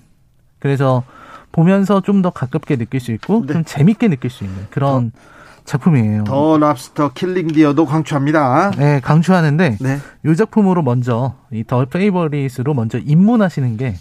그래서 0.58 1.04
보면서 1.52 2.00
좀 2.00 2.22
더 2.22 2.30
가깝게 2.30 2.74
느낄 2.76 2.98
수 2.98 3.12
있고 3.12 3.44
네. 3.46 3.52
좀 3.52 3.64
재밌게 3.64 4.08
느낄 4.08 4.30
수 4.30 4.42
있는 4.42 4.66
그런 4.70 5.12
어. 5.14 5.37
작품이에요. 5.68 6.24
더 6.24 6.56
랍스터 6.58 7.12
킬링 7.12 7.48
디어도 7.48 7.84
강추합니다. 7.86 8.70
네, 8.78 9.00
강추하는데 9.00 9.76
네. 9.80 9.98
이 10.26 10.34
작품으로 10.36 10.82
먼저 10.82 11.34
이 11.52 11.62
더 11.64 11.84
페이버릿으로 11.84 12.72
먼저 12.74 12.98
입문하시는 12.98 13.76
게 13.76 13.94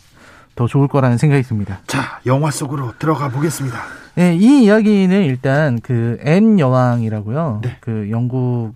더 0.56 0.66
좋을 0.66 0.88
거라는 0.88 1.20
생각이 1.20 1.44
듭니다. 1.44 1.82
자, 1.86 2.20
영화 2.26 2.50
속으로 2.50 2.94
들어가 2.98 3.30
보겠습니다. 3.30 3.78
네, 4.16 4.36
이 4.36 4.64
이야기는 4.64 5.24
일단 5.26 5.80
그 5.82 6.18
앤 6.24 6.60
여왕이라고요. 6.60 7.60
네. 7.64 7.78
그 7.80 8.08
영국 8.10 8.74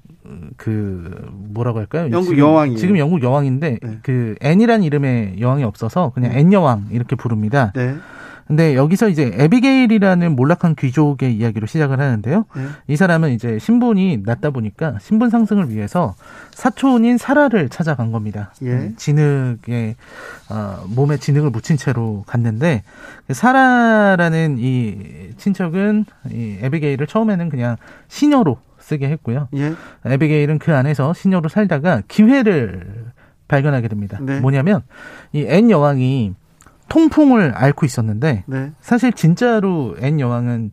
그 0.58 1.28
뭐라고 1.32 1.80
할까요? 1.80 2.10
영국 2.12 2.38
여왕이 2.38 2.78
지금 2.78 3.00
영국 3.00 3.24
여왕인데 3.24 3.80
네. 3.82 3.98
그 4.04 4.36
앤이란 4.42 4.84
이름의 4.84 5.38
여왕이 5.42 5.64
없어서 5.64 6.12
그냥 6.14 6.34
앤 6.34 6.54
여왕 6.54 6.90
이렇게 6.92 7.16
부릅니다. 7.16 7.72
네. 7.76 7.96
근데 8.48 8.76
여기서 8.76 9.08
이제 9.10 9.32
에비게일이라는 9.34 10.36
몰락한 10.36 10.76
귀족의 10.76 11.34
이야기로 11.36 11.68
시작을 11.68 12.00
하는데요. 12.00 12.46
네. 12.56 12.68
이 12.88 12.96
사람은 12.96 13.32
이제 13.32 13.60
신분이 13.60 14.24
낮다 14.26 14.50
보니까 14.50 14.98
신분 15.02 15.30
상승을 15.30 15.70
위해서 15.70 16.16
사촌인 16.52 17.18
사라를 17.18 17.70
찾아간 17.70 18.12
겁니다. 18.12 18.54
예. 18.64 18.72
음, 18.72 18.96
진흙에 18.98 19.96
어, 20.50 20.84
몸에 20.88 21.18
진흙을 21.18 21.50
묻힌 21.52 21.78
채로 21.78 22.24
갔는데 22.28 22.84
사라라는 23.30 24.58
이 24.60 24.98
친척은 25.38 26.06
이 26.32 26.58
에비게일을 26.62 27.08
처음에는 27.08 27.50
그냥 27.50 27.78
시녀로 28.10 28.58
쓰게 28.80 29.08
했고요. 29.10 29.48
예. 29.56 29.74
에비게일은 30.06 30.60
그 30.60 30.76
안에서 30.76 31.14
시녀로 31.14 31.50
살다가 31.50 32.02
기회를 32.08 33.06
발견하게 33.48 33.88
됩니다. 33.88 34.18
네. 34.22 34.40
뭐냐면 34.40 34.82
이 35.34 35.46
앤 35.48 35.70
여왕이 35.70 36.36
통풍을 36.92 37.54
앓고 37.56 37.86
있었는데 37.86 38.44
네. 38.46 38.72
사실 38.82 39.14
진짜로 39.14 39.96
앤 40.02 40.20
여왕은 40.20 40.72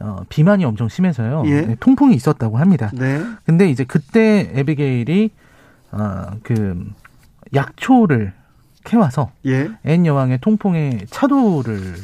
어, 0.00 0.22
비만이 0.28 0.64
엄청 0.64 0.88
심해서요. 0.88 1.42
예. 1.46 1.60
네, 1.62 1.76
통풍이 1.78 2.14
있었다고 2.14 2.56
합니다. 2.56 2.90
네. 2.94 3.20
근데 3.44 3.68
이제 3.68 3.84
그때 3.84 4.50
에비게일이 4.54 5.30
어 5.92 6.30
그 6.42 6.86
약초를 7.54 8.32
캐와서 8.84 9.30
예. 9.46 9.68
앤 9.84 10.06
여왕의 10.06 10.38
통풍에 10.38 11.00
차도를 11.10 11.94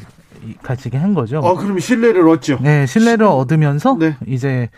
가지게 0.61 0.97
한 0.97 1.13
거죠. 1.13 1.39
어, 1.39 1.55
그럼 1.55 1.79
신뢰를 1.79 2.27
얻죠. 2.27 2.59
네, 2.61 2.85
신뢰를 2.85 3.25
신... 3.25 3.33
얻으면서 3.33 3.97
네. 3.99 4.15
이제 4.27 4.69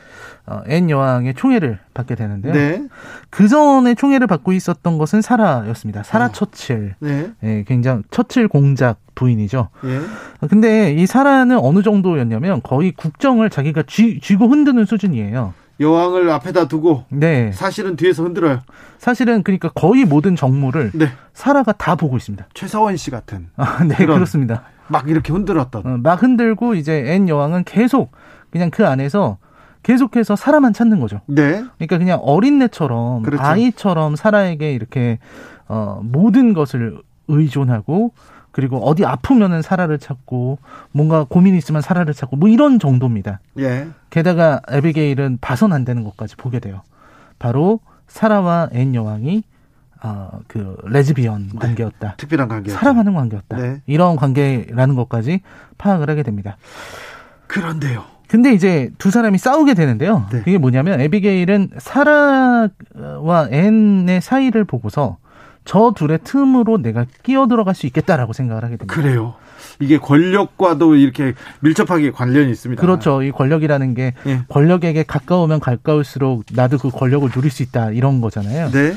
어, 0.46 0.62
앤 0.68 0.90
여왕의 0.90 1.34
총애를 1.34 1.80
받게 1.94 2.16
되는데요. 2.16 2.54
네. 2.54 2.88
그 3.30 3.48
전에 3.48 3.96
총애를 3.96 4.28
받고 4.28 4.54
있었던 4.54 4.98
것은 4.98 5.22
사라였습니다. 5.22 6.04
사라 6.04 6.26
어. 6.26 6.32
처칠. 6.32 6.96
네. 7.00 7.32
네. 7.42 7.66
굉장히 7.68 8.04
처칠 8.12 8.48
공작 8.48 9.00
부인이죠. 9.16 9.70
예. 9.86 10.48
근데 10.48 10.94
이 10.94 11.06
사라는 11.06 11.58
어느 11.58 11.82
정도였냐면 11.82 12.62
거의 12.62 12.92
국정을 12.92 13.50
자기가 13.50 13.84
쥐, 13.88 14.20
쥐고 14.22 14.48
흔드는 14.48 14.86
수준이에요. 14.86 15.54
여왕을 15.80 16.30
앞에다 16.30 16.68
두고 16.68 17.06
네. 17.10 17.52
사실은 17.52 17.96
뒤에서 17.96 18.24
흔들어요. 18.24 18.62
사실은 18.98 19.44
그러니까 19.44 19.70
거의 19.70 20.06
모든 20.06 20.36
정무를 20.36 20.92
네. 20.94 21.10
사라가 21.34 21.72
다 21.74 21.96
보고 21.96 22.18
있습니다. 22.18 22.48
최서원 22.54 22.98
씨 22.98 23.12
같은. 23.12 23.50
아, 23.58 23.84
네, 23.84 23.96
그렇습니다. 23.96 24.64
막 24.88 25.10
이렇게 25.10 25.34
흔들었던. 25.34 25.86
어, 25.86 25.98
막 25.98 26.22
흔들고 26.22 26.76
이제 26.76 27.04
앤 27.08 27.30
여왕은 27.30 27.66
계속 27.66 28.12
그냥 28.50 28.72
그 28.72 28.88
안에서 28.88 29.38
계속해서 29.84 30.36
사라만 30.36 30.74
찾는 30.74 31.00
거죠. 31.00 31.22
네. 31.28 31.64
그러니까 31.78 31.98
그냥 31.98 32.20
어린애처럼 32.22 33.24
그렇죠. 33.24 33.44
아이처럼 33.44 34.16
사라에게 34.16 34.74
이렇게 34.74 35.20
어 35.68 36.02
모든 36.04 36.54
것을 36.54 37.02
의존하고 37.28 38.14
그리고 38.58 38.80
어디 38.80 39.06
아프면은 39.06 39.62
사라를 39.62 40.00
찾고 40.00 40.58
뭔가 40.92 41.28
고민 41.30 41.56
있으면 41.56 41.84
사라를 41.84 42.16
찾고 42.16 42.38
뭐 42.38 42.50
이런 42.50 42.80
정도입니다. 42.80 43.40
예. 43.60 43.88
게다가 44.10 44.62
에비게일은 44.68 45.38
봐선 45.42 45.74
안 45.74 45.86
되는 45.86 46.04
것까지 46.04 46.36
보게 46.38 46.60
돼요. 46.60 46.82
바로 47.38 47.80
사라와 48.08 48.70
앤 48.72 48.96
여왕이 48.96 49.44
어, 50.02 50.40
그 50.48 50.76
레즈비언 50.86 51.50
네. 51.54 51.60
관계였다. 51.60 52.16
특별한 52.18 52.48
관계. 52.48 52.72
사랑하는 52.72 53.14
관계였다. 53.14 53.58
네. 53.58 53.82
이런 53.86 54.16
관계라는 54.16 54.96
것까지 54.96 55.42
파악을 55.78 56.10
하게 56.10 56.24
됩니다. 56.24 56.58
그런데요. 57.46 58.06
근데 58.28 58.54
이제 58.54 58.90
두 58.98 59.12
사람이 59.12 59.38
싸우게 59.38 59.76
되는데요. 59.76 60.26
네. 60.32 60.40
그게 60.40 60.58
뭐냐면 60.58 61.00
에비게일은 61.00 61.74
사라와 61.78 63.50
앤의 63.52 64.20
사이를 64.22 64.64
보고서 64.66 65.18
저 65.68 65.92
둘의 65.94 66.20
틈으로 66.24 66.78
내가 66.78 67.06
끼어 67.24 67.48
들어갈 67.48 67.76
수 67.76 67.86
있겠다라고 67.88 68.32
생각을 68.32 68.64
하게 68.64 68.78
됩니다. 68.78 68.96
그래요. 68.96 69.36
이게 69.80 69.98
권력과도 69.98 70.96
이렇게 70.96 71.34
밀접하게 71.60 72.12
관련이 72.12 72.50
있습니다. 72.50 72.82
그렇죠. 72.82 73.22
이 73.22 73.32
권력이라는 73.32 73.94
게 73.94 74.14
예. 74.26 74.44
권력에게 74.48 75.04
가까우면 75.04 75.60
가까울수록 75.60 76.46
나도 76.54 76.78
그 76.78 76.90
권력을 76.90 77.30
누릴 77.30 77.52
수 77.52 77.64
있다 77.64 77.92
이런 77.92 78.22
거잖아요. 78.22 78.72
네. 78.72 78.94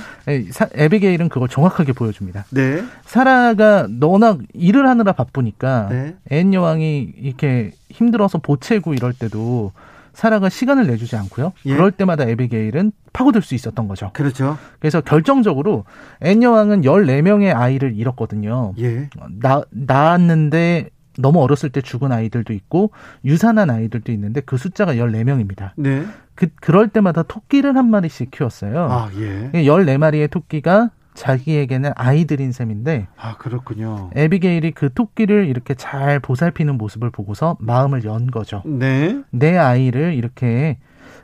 에비게일은 0.74 1.28
그걸 1.28 1.48
정확하게 1.48 1.92
보여줍니다. 1.92 2.44
네. 2.50 2.84
사라가 3.04 3.88
너무나 3.90 4.38
일을 4.54 4.86
하느라 4.88 5.12
바쁘니까 5.12 5.88
네. 5.90 6.16
앤 6.30 6.54
여왕이 6.54 7.14
이렇게 7.20 7.72
힘들어서 7.90 8.38
보채고 8.38 8.94
이럴 8.94 9.12
때도 9.12 9.72
사라가 10.12 10.48
시간을 10.48 10.86
내주지 10.86 11.16
않고요. 11.16 11.52
예. 11.66 11.74
그럴 11.74 11.90
때마다 11.90 12.24
에비게일은 12.24 12.92
파고들 13.12 13.42
수 13.42 13.54
있었던 13.54 13.88
거죠. 13.88 14.10
그렇죠. 14.12 14.58
그래서 14.78 15.00
결정적으로 15.00 15.84
앤 16.20 16.42
여왕은 16.42 16.82
14명의 16.82 17.54
아이를 17.54 17.96
잃었거든요. 17.96 18.74
예. 18.78 19.08
나, 19.40 19.62
낳았는데 19.70 20.90
너무 21.18 21.42
어렸을 21.42 21.70
때 21.70 21.80
죽은 21.80 22.12
아이들도 22.12 22.52
있고 22.52 22.90
유산한 23.24 23.70
아이들도 23.70 24.12
있는데 24.12 24.40
그 24.40 24.56
숫자가 24.56 24.94
14명입니다. 24.94 25.72
네. 25.76 26.04
그 26.34 26.48
그럴 26.60 26.88
때마다 26.88 27.22
토끼를 27.22 27.76
한 27.76 27.90
마리씩 27.90 28.30
키웠어요. 28.30 28.88
아, 28.90 29.10
예. 29.18 29.50
14마리의 29.52 30.30
토끼가 30.30 30.90
자기에게는 31.14 31.92
아이들인 31.96 32.52
셈인데 32.52 33.08
아 33.16 33.36
그렇군요. 33.36 34.10
에비게일이 34.14 34.72
그 34.72 34.92
토끼를 34.92 35.46
이렇게 35.48 35.74
잘 35.74 36.20
보살피는 36.20 36.78
모습을 36.78 37.10
보고서 37.10 37.56
마음을 37.60 38.04
연 38.04 38.30
거죠. 38.30 38.62
네. 38.64 39.22
내 39.30 39.56
아이를 39.56 40.14
이렇게 40.14 40.78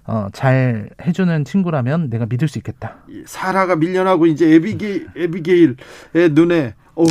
어, 0.04 0.28
잘 0.32 0.88
해주는 1.04 1.44
친구라면 1.44 2.10
내가 2.10 2.26
믿을 2.26 2.48
수 2.48 2.58
있겠다. 2.58 2.96
사라가 3.24 3.76
밀려나고 3.76 4.26
이제 4.26 4.54
에비게 4.54 5.06
에비게일의 5.16 6.30
눈에 6.32 6.74
어우 6.94 7.06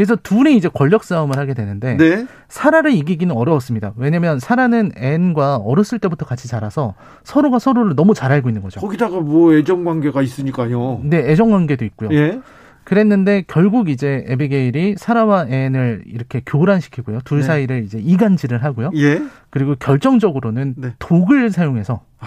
그래서 0.00 0.16
둘이 0.16 0.56
이제 0.56 0.70
권력 0.72 1.04
싸움을 1.04 1.36
하게 1.36 1.52
되는데 1.52 1.98
네. 1.98 2.26
사라를 2.48 2.92
이기기는 2.92 3.36
어려웠습니다. 3.36 3.92
왜냐면 3.96 4.40
사라는 4.40 4.92
앤과 4.96 5.56
어렸을 5.56 5.98
때부터 5.98 6.24
같이 6.24 6.48
자라서 6.48 6.94
서로가 7.22 7.58
서로를 7.58 7.94
너무 7.94 8.14
잘 8.14 8.32
알고 8.32 8.48
있는 8.48 8.62
거죠. 8.62 8.80
거기다가 8.80 9.20
뭐 9.20 9.52
애정 9.52 9.84
관계가 9.84 10.22
있으니까요. 10.22 11.02
네, 11.04 11.18
애정 11.30 11.50
관계도 11.50 11.84
있고요. 11.84 12.08
예. 12.12 12.40
그랬는데 12.84 13.44
결국 13.46 13.90
이제 13.90 14.24
에비게일이 14.26 14.94
사라와 14.96 15.48
앤을 15.50 16.04
이렇게 16.06 16.40
교란시키고요. 16.46 17.18
둘 17.26 17.40
네. 17.40 17.44
사이를 17.44 17.84
이제 17.84 17.98
이간질을 17.98 18.64
하고요. 18.64 18.92
예. 18.96 19.22
그리고 19.50 19.74
결정적으로는 19.78 20.76
네. 20.78 20.94
독을 20.98 21.50
사용해서 21.50 22.00
아. 22.20 22.26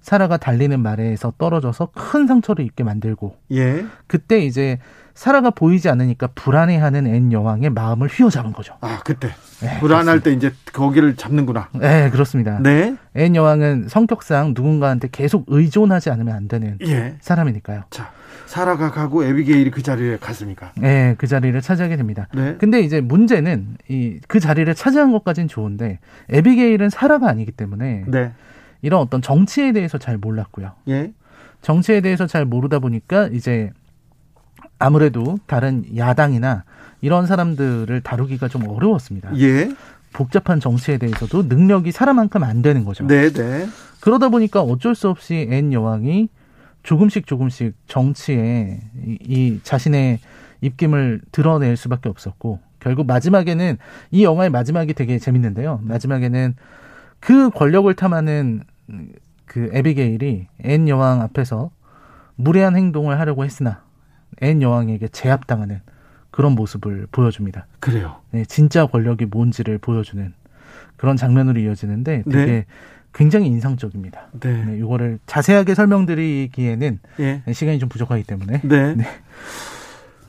사라가 0.00 0.38
달리는 0.38 0.80
말에서 0.80 1.34
떨어져서 1.36 1.90
큰 1.94 2.26
상처를 2.26 2.64
입게 2.64 2.84
만들고 2.84 3.36
예. 3.52 3.84
그때 4.06 4.38
이제 4.38 4.78
사라가 5.14 5.50
보이지 5.50 5.88
않으니까 5.88 6.28
불안해하는 6.34 7.06
앤 7.06 7.32
여왕의 7.32 7.70
마음을 7.70 8.08
휘어잡은 8.08 8.52
거죠. 8.52 8.74
아 8.80 9.00
그때 9.04 9.28
네, 9.60 9.78
불안할 9.80 10.20
그렇습니다. 10.20 10.24
때 10.24 10.32
이제 10.32 10.52
거기를 10.72 11.16
잡는구나. 11.16 11.68
네 11.74 12.10
그렇습니다. 12.10 12.58
네. 12.60 12.96
앤 13.14 13.36
여왕은 13.36 13.88
성격상 13.88 14.54
누군가한테 14.56 15.08
계속 15.12 15.44
의존하지 15.48 16.10
않으면 16.10 16.34
안 16.34 16.48
되는 16.48 16.78
예. 16.86 17.16
사람이니까요. 17.20 17.82
자 17.90 18.10
사라가 18.46 18.90
가고 18.90 19.24
에비게일이 19.24 19.70
그 19.70 19.82
자리에 19.82 20.18
갔습니까? 20.18 20.72
네, 20.76 21.14
그 21.16 21.26
자리를 21.26 21.58
차지하게 21.62 21.96
됩니다. 21.96 22.28
네. 22.34 22.56
근데 22.58 22.80
이제 22.80 23.00
문제는 23.00 23.76
이 23.88 24.18
그 24.28 24.40
자리를 24.40 24.74
차지한 24.74 25.12
것까지는 25.12 25.48
좋은데 25.48 25.98
에비게일은 26.30 26.90
사라가 26.90 27.28
아니기 27.28 27.52
때문에 27.52 28.04
네. 28.08 28.32
이런 28.82 29.00
어떤 29.00 29.22
정치에 29.22 29.72
대해서 29.72 29.98
잘 29.98 30.16
몰랐고요. 30.18 30.72
예. 30.88 31.12
정치에 31.62 32.00
대해서 32.00 32.26
잘 32.26 32.44
모르다 32.44 32.78
보니까 32.80 33.28
이제 33.28 33.70
아무래도 34.82 35.38
다른 35.46 35.84
야당이나 35.96 36.64
이런 37.02 37.26
사람들을 37.26 38.00
다루기가 38.00 38.48
좀 38.48 38.68
어려웠습니다. 38.68 39.30
예. 39.38 39.70
복잡한 40.12 40.60
정치에 40.60 40.98
대해서도 40.98 41.44
능력이 41.44 41.92
사라만큼 41.92 42.42
안 42.42 42.62
되는 42.62 42.84
거죠. 42.84 43.06
네, 43.06 43.30
네. 43.30 43.66
그러다 44.00 44.28
보니까 44.28 44.60
어쩔 44.60 44.94
수 44.94 45.08
없이 45.08 45.46
앤 45.50 45.72
여왕이 45.72 46.28
조금씩 46.82 47.26
조금씩 47.28 47.74
정치에 47.86 48.80
이, 49.06 49.18
이 49.20 49.60
자신의 49.62 50.18
입김을 50.60 51.22
드러낼 51.30 51.76
수밖에 51.76 52.08
없었고 52.08 52.58
결국 52.80 53.06
마지막에는 53.06 53.78
이 54.10 54.24
영화의 54.24 54.50
마지막이 54.50 54.94
되게 54.94 55.18
재밌는데요. 55.18 55.80
마지막에는 55.84 56.56
그 57.20 57.50
권력을 57.50 57.92
탐하는 57.94 58.64
그 59.46 59.70
에비게일이 59.72 60.48
앤 60.64 60.88
여왕 60.88 61.20
앞에서 61.22 61.70
무례한 62.34 62.76
행동을 62.76 63.20
하려고 63.20 63.44
했으나 63.44 63.82
앤 64.40 64.62
여왕에게 64.62 65.08
제압당하는 65.08 65.80
그런 66.30 66.52
모습을 66.52 67.06
보여줍니다. 67.12 67.66
그래요. 67.80 68.16
네, 68.30 68.44
진짜 68.44 68.86
권력이 68.86 69.26
뭔지를 69.26 69.78
보여주는 69.78 70.32
그런 70.96 71.16
장면으로 71.16 71.60
이어지는데 71.60 72.22
되게 72.30 72.46
네. 72.46 72.66
굉장히 73.12 73.46
인상적입니다. 73.48 74.28
네. 74.40 74.64
네. 74.64 74.78
이거를 74.78 75.18
자세하게 75.26 75.74
설명드리기에는 75.74 76.98
네. 77.18 77.42
시간이 77.52 77.78
좀 77.78 77.88
부족하기 77.88 78.24
때문에. 78.24 78.60
네. 78.62 78.94
네. 78.96 79.04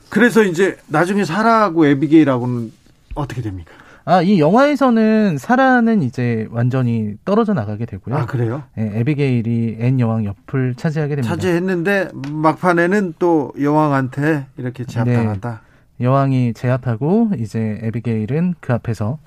그래서 0.10 0.44
이제 0.44 0.78
나중에 0.88 1.26
사라하고 1.26 1.86
에비게일하고는 1.86 2.72
어떻게 3.16 3.42
됩니까? 3.42 3.72
아, 4.06 4.22
이 4.22 4.40
영화에서는 4.40 5.38
사라는 5.38 6.04
이제 6.04 6.48
완전히 6.52 7.16
떨어져 7.24 7.54
나가게 7.54 7.86
되고요. 7.86 8.16
아, 8.16 8.26
그래요? 8.26 8.64
네, 8.76 8.92
에비게일이 9.00 9.78
앤 9.80 10.00
여왕 10.00 10.26
옆을 10.26 10.76
차지하게 10.76 11.16
됩니다. 11.16 11.34
차지했는데 11.36 12.10
막판에는 12.30 13.14
또 13.18 13.54
여왕한테 13.60 14.48
이렇게 14.58 14.84
제압당한다. 14.84 15.62
네, 15.98 16.06
여왕이 16.06 16.54
제압하고 16.54 17.32
이제 17.38 17.80
에비게일은 17.82 18.56
그 18.60 18.74
앞에서 18.74 19.20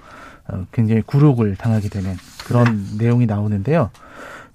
어, 0.49 0.67
굉장히 0.73 1.01
굴욕을 1.03 1.57
당하게 1.57 1.89
되는 1.89 2.15
그런 2.47 2.65
네. 2.99 3.05
내용이 3.05 3.27
나오는데요. 3.27 3.91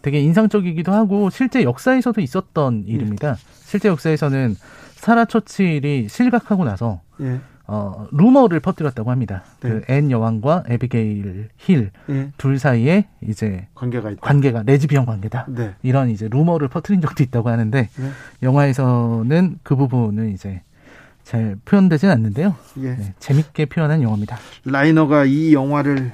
되게 0.04 0.20
인상적이기도 0.20 0.92
하고 0.92 1.30
실제 1.30 1.64
역사에서도 1.64 2.22
있었던 2.22 2.84
일입니다. 2.86 3.34
네. 3.36 3.40
실제 3.66 3.90
역사에서는 3.90 4.56
사라 4.96 5.26
처칠이 5.26 6.08
실각하고 6.10 6.64
나서 6.64 7.02
예. 7.22 7.40
어, 7.74 8.06
루머를 8.12 8.60
퍼뜨렸다고 8.60 9.12
합니다. 9.12 9.44
네. 9.62 9.80
그 9.80 9.96
앤 9.96 10.12
여왕과 10.12 10.66
에비게일 10.68 11.48
힐 11.56 11.74
둘 11.74 11.92
네. 12.08 12.58
사이에 12.58 13.08
이제 13.22 13.68
관계가 13.76 14.12
있다. 14.12 14.20
관계가 14.20 14.64
레즈비언 14.66 15.06
관계다. 15.06 15.46
네. 15.48 15.74
이런 15.82 16.10
이제 16.10 16.28
루머를 16.30 16.68
퍼뜨린 16.68 17.00
적도 17.00 17.24
있다고 17.24 17.48
하는데 17.48 17.88
네. 17.96 18.10
영화에서는 18.44 19.60
그 19.64 19.78
부분은 19.78 20.34
이제 20.34 20.62
잘 21.24 21.56
표현되진 21.64 22.10
않는데요. 22.10 22.56
예. 22.80 22.96
네, 22.96 23.14
재밌게 23.20 23.68
표현한 23.68 24.02
영화입니다. 24.02 24.38
라이너가 24.66 25.24
이 25.24 25.54
영화를 25.54 26.12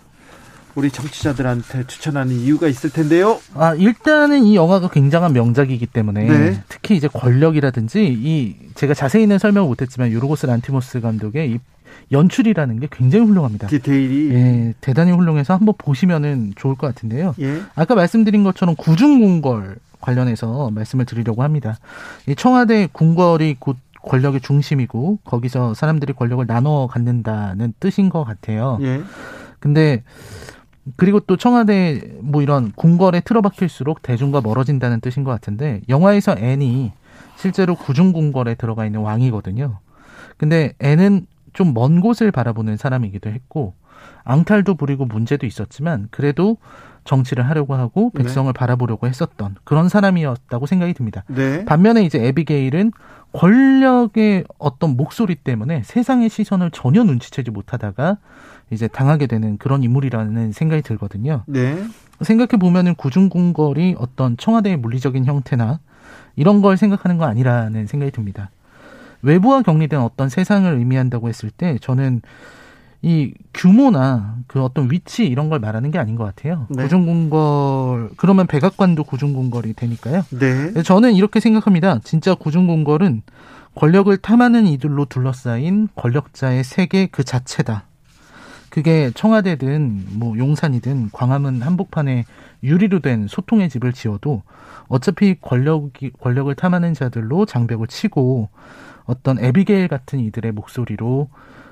우리 0.78 0.92
청취자들한테 0.92 1.88
추천하는 1.88 2.36
이유가 2.36 2.68
있을 2.68 2.92
텐데요. 2.92 3.40
아 3.56 3.74
일단은 3.74 4.44
이 4.44 4.56
영화가 4.56 4.90
굉장한 4.90 5.34
명작이기 5.34 5.88
때문에 5.88 6.28
네. 6.28 6.64
특히 6.70 6.96
이제 6.96 7.08
권력이라든지 7.08 8.06
이 8.06 8.56
제가 8.76 8.94
자세히는 8.94 9.40
설명을 9.40 9.68
못했지만 9.68 10.12
요르고스 10.12 10.46
란티모스 10.46 11.02
감독의 11.02 11.52
이 11.52 11.60
연출이라는 12.12 12.80
게 12.80 12.88
굉장히 12.92 13.26
훌륭합니다. 13.26 13.66
디테일이 13.66 14.36
예, 14.36 14.74
대단히 14.80 15.12
훌륭해서 15.12 15.56
한번 15.56 15.74
보시면은 15.80 16.54
좋을 16.56 16.76
것 16.76 16.86
같은데요. 16.86 17.34
예. 17.40 17.60
아까 17.74 17.96
말씀드린 17.96 18.44
것처럼 18.44 18.76
구중궁궐 18.76 19.78
관련해서 20.00 20.70
말씀을 20.70 21.06
드리려고 21.06 21.42
합니다. 21.42 21.80
이 22.28 22.36
청와대 22.36 22.88
궁궐이 22.92 23.56
곧 23.58 23.78
권력의 24.04 24.42
중심이고 24.42 25.22
거기서 25.24 25.74
사람들이 25.74 26.14
권력을 26.14 26.46
나눠 26.46 26.86
갖는다는 26.86 27.74
뜻인 27.80 28.10
것 28.10 28.24
같아요. 28.24 28.78
예. 28.84 29.02
근데 29.60 30.04
그리고 30.96 31.20
또 31.20 31.38
청와대 31.38 32.02
뭐 32.22 32.42
이런 32.42 32.72
궁궐에 32.76 33.22
틀어박힐수록 33.22 34.02
대중과 34.02 34.42
멀어진다는 34.42 35.02
뜻인 35.02 35.24
것 35.24 35.32
같은데 35.32 35.82
영화에서 35.90 36.36
앤이 36.38 36.92
실제로 37.36 37.76
구중 37.76 38.14
궁궐에 38.14 38.56
들어가 38.56 38.86
있는 38.86 39.02
왕이거든요. 39.02 39.80
근데 40.38 40.74
앤은 40.80 41.28
좀 41.54 41.74
먼 41.74 42.02
곳을 42.02 42.32
바라보는 42.32 42.78
사람이기도 42.78 43.32
했고 43.32 43.74
앙탈도 44.24 44.76
부리고 44.76 45.06
문제도 45.06 45.46
있었지만 45.46 46.08
그래도 46.12 46.58
정치를 47.04 47.48
하려고 47.50 47.74
하고 47.74 48.12
네. 48.14 48.24
백성을 48.24 48.52
네. 48.52 48.58
바라보려고 48.58 49.08
했었던 49.08 49.56
그런 49.64 49.90
사람이었다고 49.90 50.66
생각이 50.66 50.94
듭니다. 50.94 51.24
네. 51.28 51.66
반면에 51.66 52.04
이제 52.04 52.24
에비게일은 52.24 52.92
권력의 53.34 54.44
어떤 54.60 54.96
목소리 54.98 55.36
때문에 55.36 55.82
세상의 55.84 56.30
시선을 56.30 56.72
전혀 56.72 57.04
눈치채지 57.04 57.52
못하다가 57.52 58.18
이제 58.70 58.88
당하게 58.88 59.28
되는 59.28 59.58
그런 59.58 59.84
인물이라는 59.84 60.52
생각이 60.52 60.82
들거든요. 60.82 61.44
네. 61.48 61.82
생각해 62.22 62.58
보면은 62.60 62.96
구중궁궐이 62.96 63.96
어떤 63.98 64.38
청와대의 64.38 64.78
물리적인 64.78 65.26
형태나 65.26 65.80
이런 66.36 66.62
걸 66.62 66.78
생각하는 66.78 67.18
거 67.18 67.26
아니라는 67.26 67.88
생각이 67.88 68.12
듭니다. 68.12 68.50
외부와 69.22 69.62
격리된 69.62 70.00
어떤 70.00 70.30
세상을 70.30 70.72
의미한다고 70.72 71.30
했을 71.30 71.50
때 71.50 71.78
저는 71.82 72.22
이 73.02 73.34
규모나 73.54 74.38
그 74.48 74.64
어떤 74.64 74.92
위치 74.92 75.26
이런 75.26 75.50
걸 75.50 75.60
말하는 75.60 75.92
게 75.92 76.00
아닌 76.00 76.16
것 76.16 76.24
같아요. 76.24 76.66
네. 76.70 76.84
구중궁궐 76.84 78.12
그러면 78.18 78.48
백악관도 78.48 79.04
구중궁궐이 79.04 79.74
되니까요. 79.74 80.24
네. 80.32 80.82
저는 80.84 81.14
이렇게 81.14 81.40
생각합니다. 81.40 82.00
진짜 82.04 82.36
구중궁궐은 82.36 83.22
권력을 83.76 84.16
탐하는 84.18 84.66
이들로 84.66 85.06
둘러싸인 85.06 85.88
권력자의 85.96 86.64
세계 86.64 87.06
그 87.06 87.24
자체다. 87.24 87.84
그게 88.78 89.10
청와대든 89.16 90.06
뭐 90.20 90.38
용산이든 90.38 91.10
광화문 91.12 91.64
한복판에 91.64 92.26
유리로 92.62 93.00
된 93.00 93.26
소통의 93.28 93.70
집을 93.70 93.92
지어도 93.92 94.44
어차피 94.88 95.34
권력이 95.42 96.12
권력을 96.20 96.54
탐하는 96.54 96.94
자들로 96.94 97.48
장벽을 97.48 97.88
치고 97.88 98.50
어떤 99.06 99.40
에비게일 99.40 99.88
같은 99.88 100.20
이들의 100.20 100.52
목소리로 100.52 101.28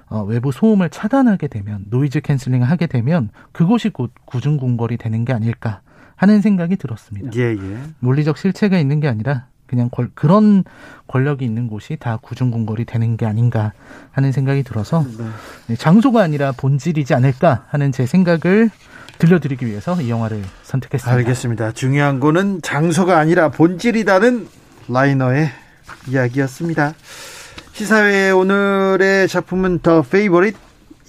어, 0.08 0.24
외부 0.24 0.52
소음을 0.52 0.90
차단하게 0.90 1.48
되면 1.48 1.86
noise 1.92 2.22
canceling을 2.22 2.68
하게 2.68 2.88
되면 2.88 3.30
그곳이 3.52 3.90
곧 3.90 4.12
구중궁궐이 4.26 4.98
되는 4.98 5.26
게 5.26 5.34
아닐까 5.34 5.82
하는 6.16 6.42
생각이 6.42 6.76
들었습니다. 6.76 7.30
예, 7.36 7.52
예. 7.52 7.78
물리적 8.00 8.40
실체가 8.40 8.80
있는 8.80 9.00
게 9.00 9.08
아니라 9.08 9.46
그냥 9.76 9.90
권, 9.92 10.10
그런 10.16 10.64
권력이 11.08 11.44
있는 11.44 11.68
곳이 11.68 11.98
다 12.00 12.18
구중궁궐이 12.22 12.86
되는 12.86 13.18
게 13.18 13.26
아닌가 13.26 13.74
하는 14.12 14.32
생각이 14.32 14.64
들어서 14.64 15.06
네. 15.18 15.26
네 15.68 15.76
장소가 15.76 16.22
아니라 16.22 16.54
본질이지 16.54 17.14
않을까 17.14 17.66
하는 17.68 17.92
제 17.92 18.06
생각을 18.06 18.70
들려드리기 19.18 19.66
위해서 19.66 20.02
이 20.02 20.10
영화를 20.10 20.42
선택했습니다. 20.64 21.18
알겠습니다. 21.18 21.72
중요한 21.74 22.20
거는 22.20 22.62
장소가 22.62 23.18
아니라 23.18 23.50
본질이다는 23.50 24.48
라이너의 24.88 25.50
이야기였습니다. 26.08 26.94
시사회 27.74 28.32
오늘의 28.32 29.28
작품은 29.28 29.80
The 29.80 30.02
Favourite 30.02 30.56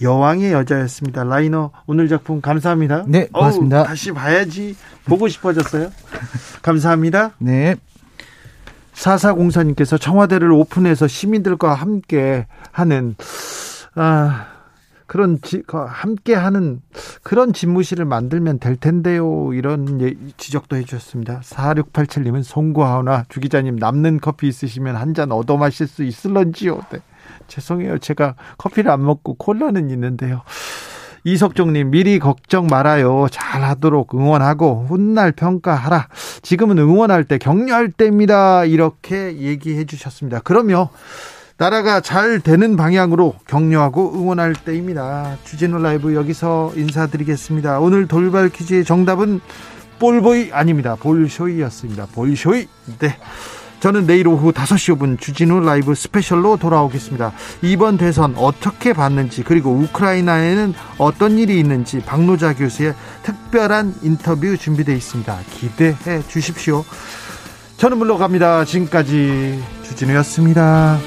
여왕의 0.02 0.52
여자였습니다. 0.52 1.24
라이너 1.24 1.70
오늘 1.87 2.09
작품 2.09 2.40
감사합니다. 2.40 3.05
네, 3.07 3.29
고맙습니다. 3.29 3.79
어우, 3.79 3.87
다시 3.87 4.12
봐야지 4.12 4.76
보고 5.05 5.29
싶어졌어요. 5.29 5.90
감사합니다. 6.62 7.33
네. 7.38 7.76
사사공사님께서 8.96 9.98
청와대를 9.98 10.50
오픈해서 10.50 11.06
시민들과 11.06 11.74
함께 11.74 12.46
하는 12.72 13.14
아 13.94 14.48
그런 15.06 15.38
지, 15.40 15.62
함께 15.68 16.35
하는 16.35 16.80
그런 17.22 17.52
집무실을 17.52 18.04
만들면 18.06 18.59
될 18.59 18.76
텐데요. 18.76 19.52
이런 19.52 20.00
예, 20.00 20.14
지적도 20.37 20.76
해 20.76 20.82
주셨습니다. 20.82 21.40
4687님은 21.44 22.42
송구하오나 22.42 23.26
주 23.28 23.38
기자님 23.38 23.76
남는 23.76 24.18
커피 24.20 24.48
있으시면 24.48 24.96
한 24.96 25.14
잔 25.14 25.30
얻어 25.30 25.56
마실 25.56 25.87
수 25.87 26.02
있을런지요. 26.02 26.80
네. 26.90 26.98
죄송해요. 27.48 27.98
제가 27.98 28.35
커피를 28.59 28.90
안 28.90 29.04
먹고 29.04 29.35
콜라는 29.35 29.88
있는데요. 29.90 30.42
이석종님 31.26 31.90
미리 31.90 32.20
걱정 32.20 32.68
말아요. 32.68 33.26
잘하도록 33.32 34.14
응원하고 34.14 34.86
훗날 34.88 35.32
평가하라. 35.32 36.06
지금은 36.42 36.78
응원할 36.78 37.24
때 37.24 37.36
격려할 37.36 37.90
때입니다. 37.90 38.64
이렇게 38.64 39.36
얘기해 39.36 39.86
주셨습니다. 39.86 40.40
그러면 40.44 40.86
나라가 41.56 42.00
잘 42.00 42.38
되는 42.38 42.76
방향으로 42.76 43.34
격려하고 43.48 44.14
응원할 44.14 44.54
때입니다. 44.54 45.36
주진우 45.42 45.82
라이브 45.82 46.14
여기서 46.14 46.72
인사드리겠습니다. 46.76 47.80
오늘 47.80 48.06
돌발 48.06 48.48
퀴즈의 48.48 48.84
정답은 48.84 49.40
볼보이 49.98 50.50
아닙니다. 50.52 50.94
볼쇼이였습니다. 50.94 52.06
볼쇼이. 52.14 52.68
네. 53.00 53.16
저는 53.80 54.06
내일 54.06 54.28
오후 54.28 54.52
5시 54.52 54.96
5분 54.96 55.20
주진우 55.20 55.60
라이브 55.60 55.94
스페셜로 55.94 56.56
돌아오겠습니다. 56.56 57.32
이번 57.62 57.98
대선 57.98 58.34
어떻게 58.36 58.92
봤는지 58.92 59.42
그리고 59.42 59.70
우크라이나에는 59.72 60.74
어떤 60.98 61.38
일이 61.38 61.58
있는지 61.58 62.00
박노자 62.00 62.54
교수의 62.54 62.94
특별한 63.22 63.94
인터뷰 64.02 64.56
준비되어 64.56 64.94
있습니다. 64.94 65.38
기대해 65.50 66.22
주십시오. 66.28 66.84
저는 67.76 67.98
물러갑니다. 67.98 68.64
지금까지 68.64 69.62
주진우였습니다. 69.82 70.98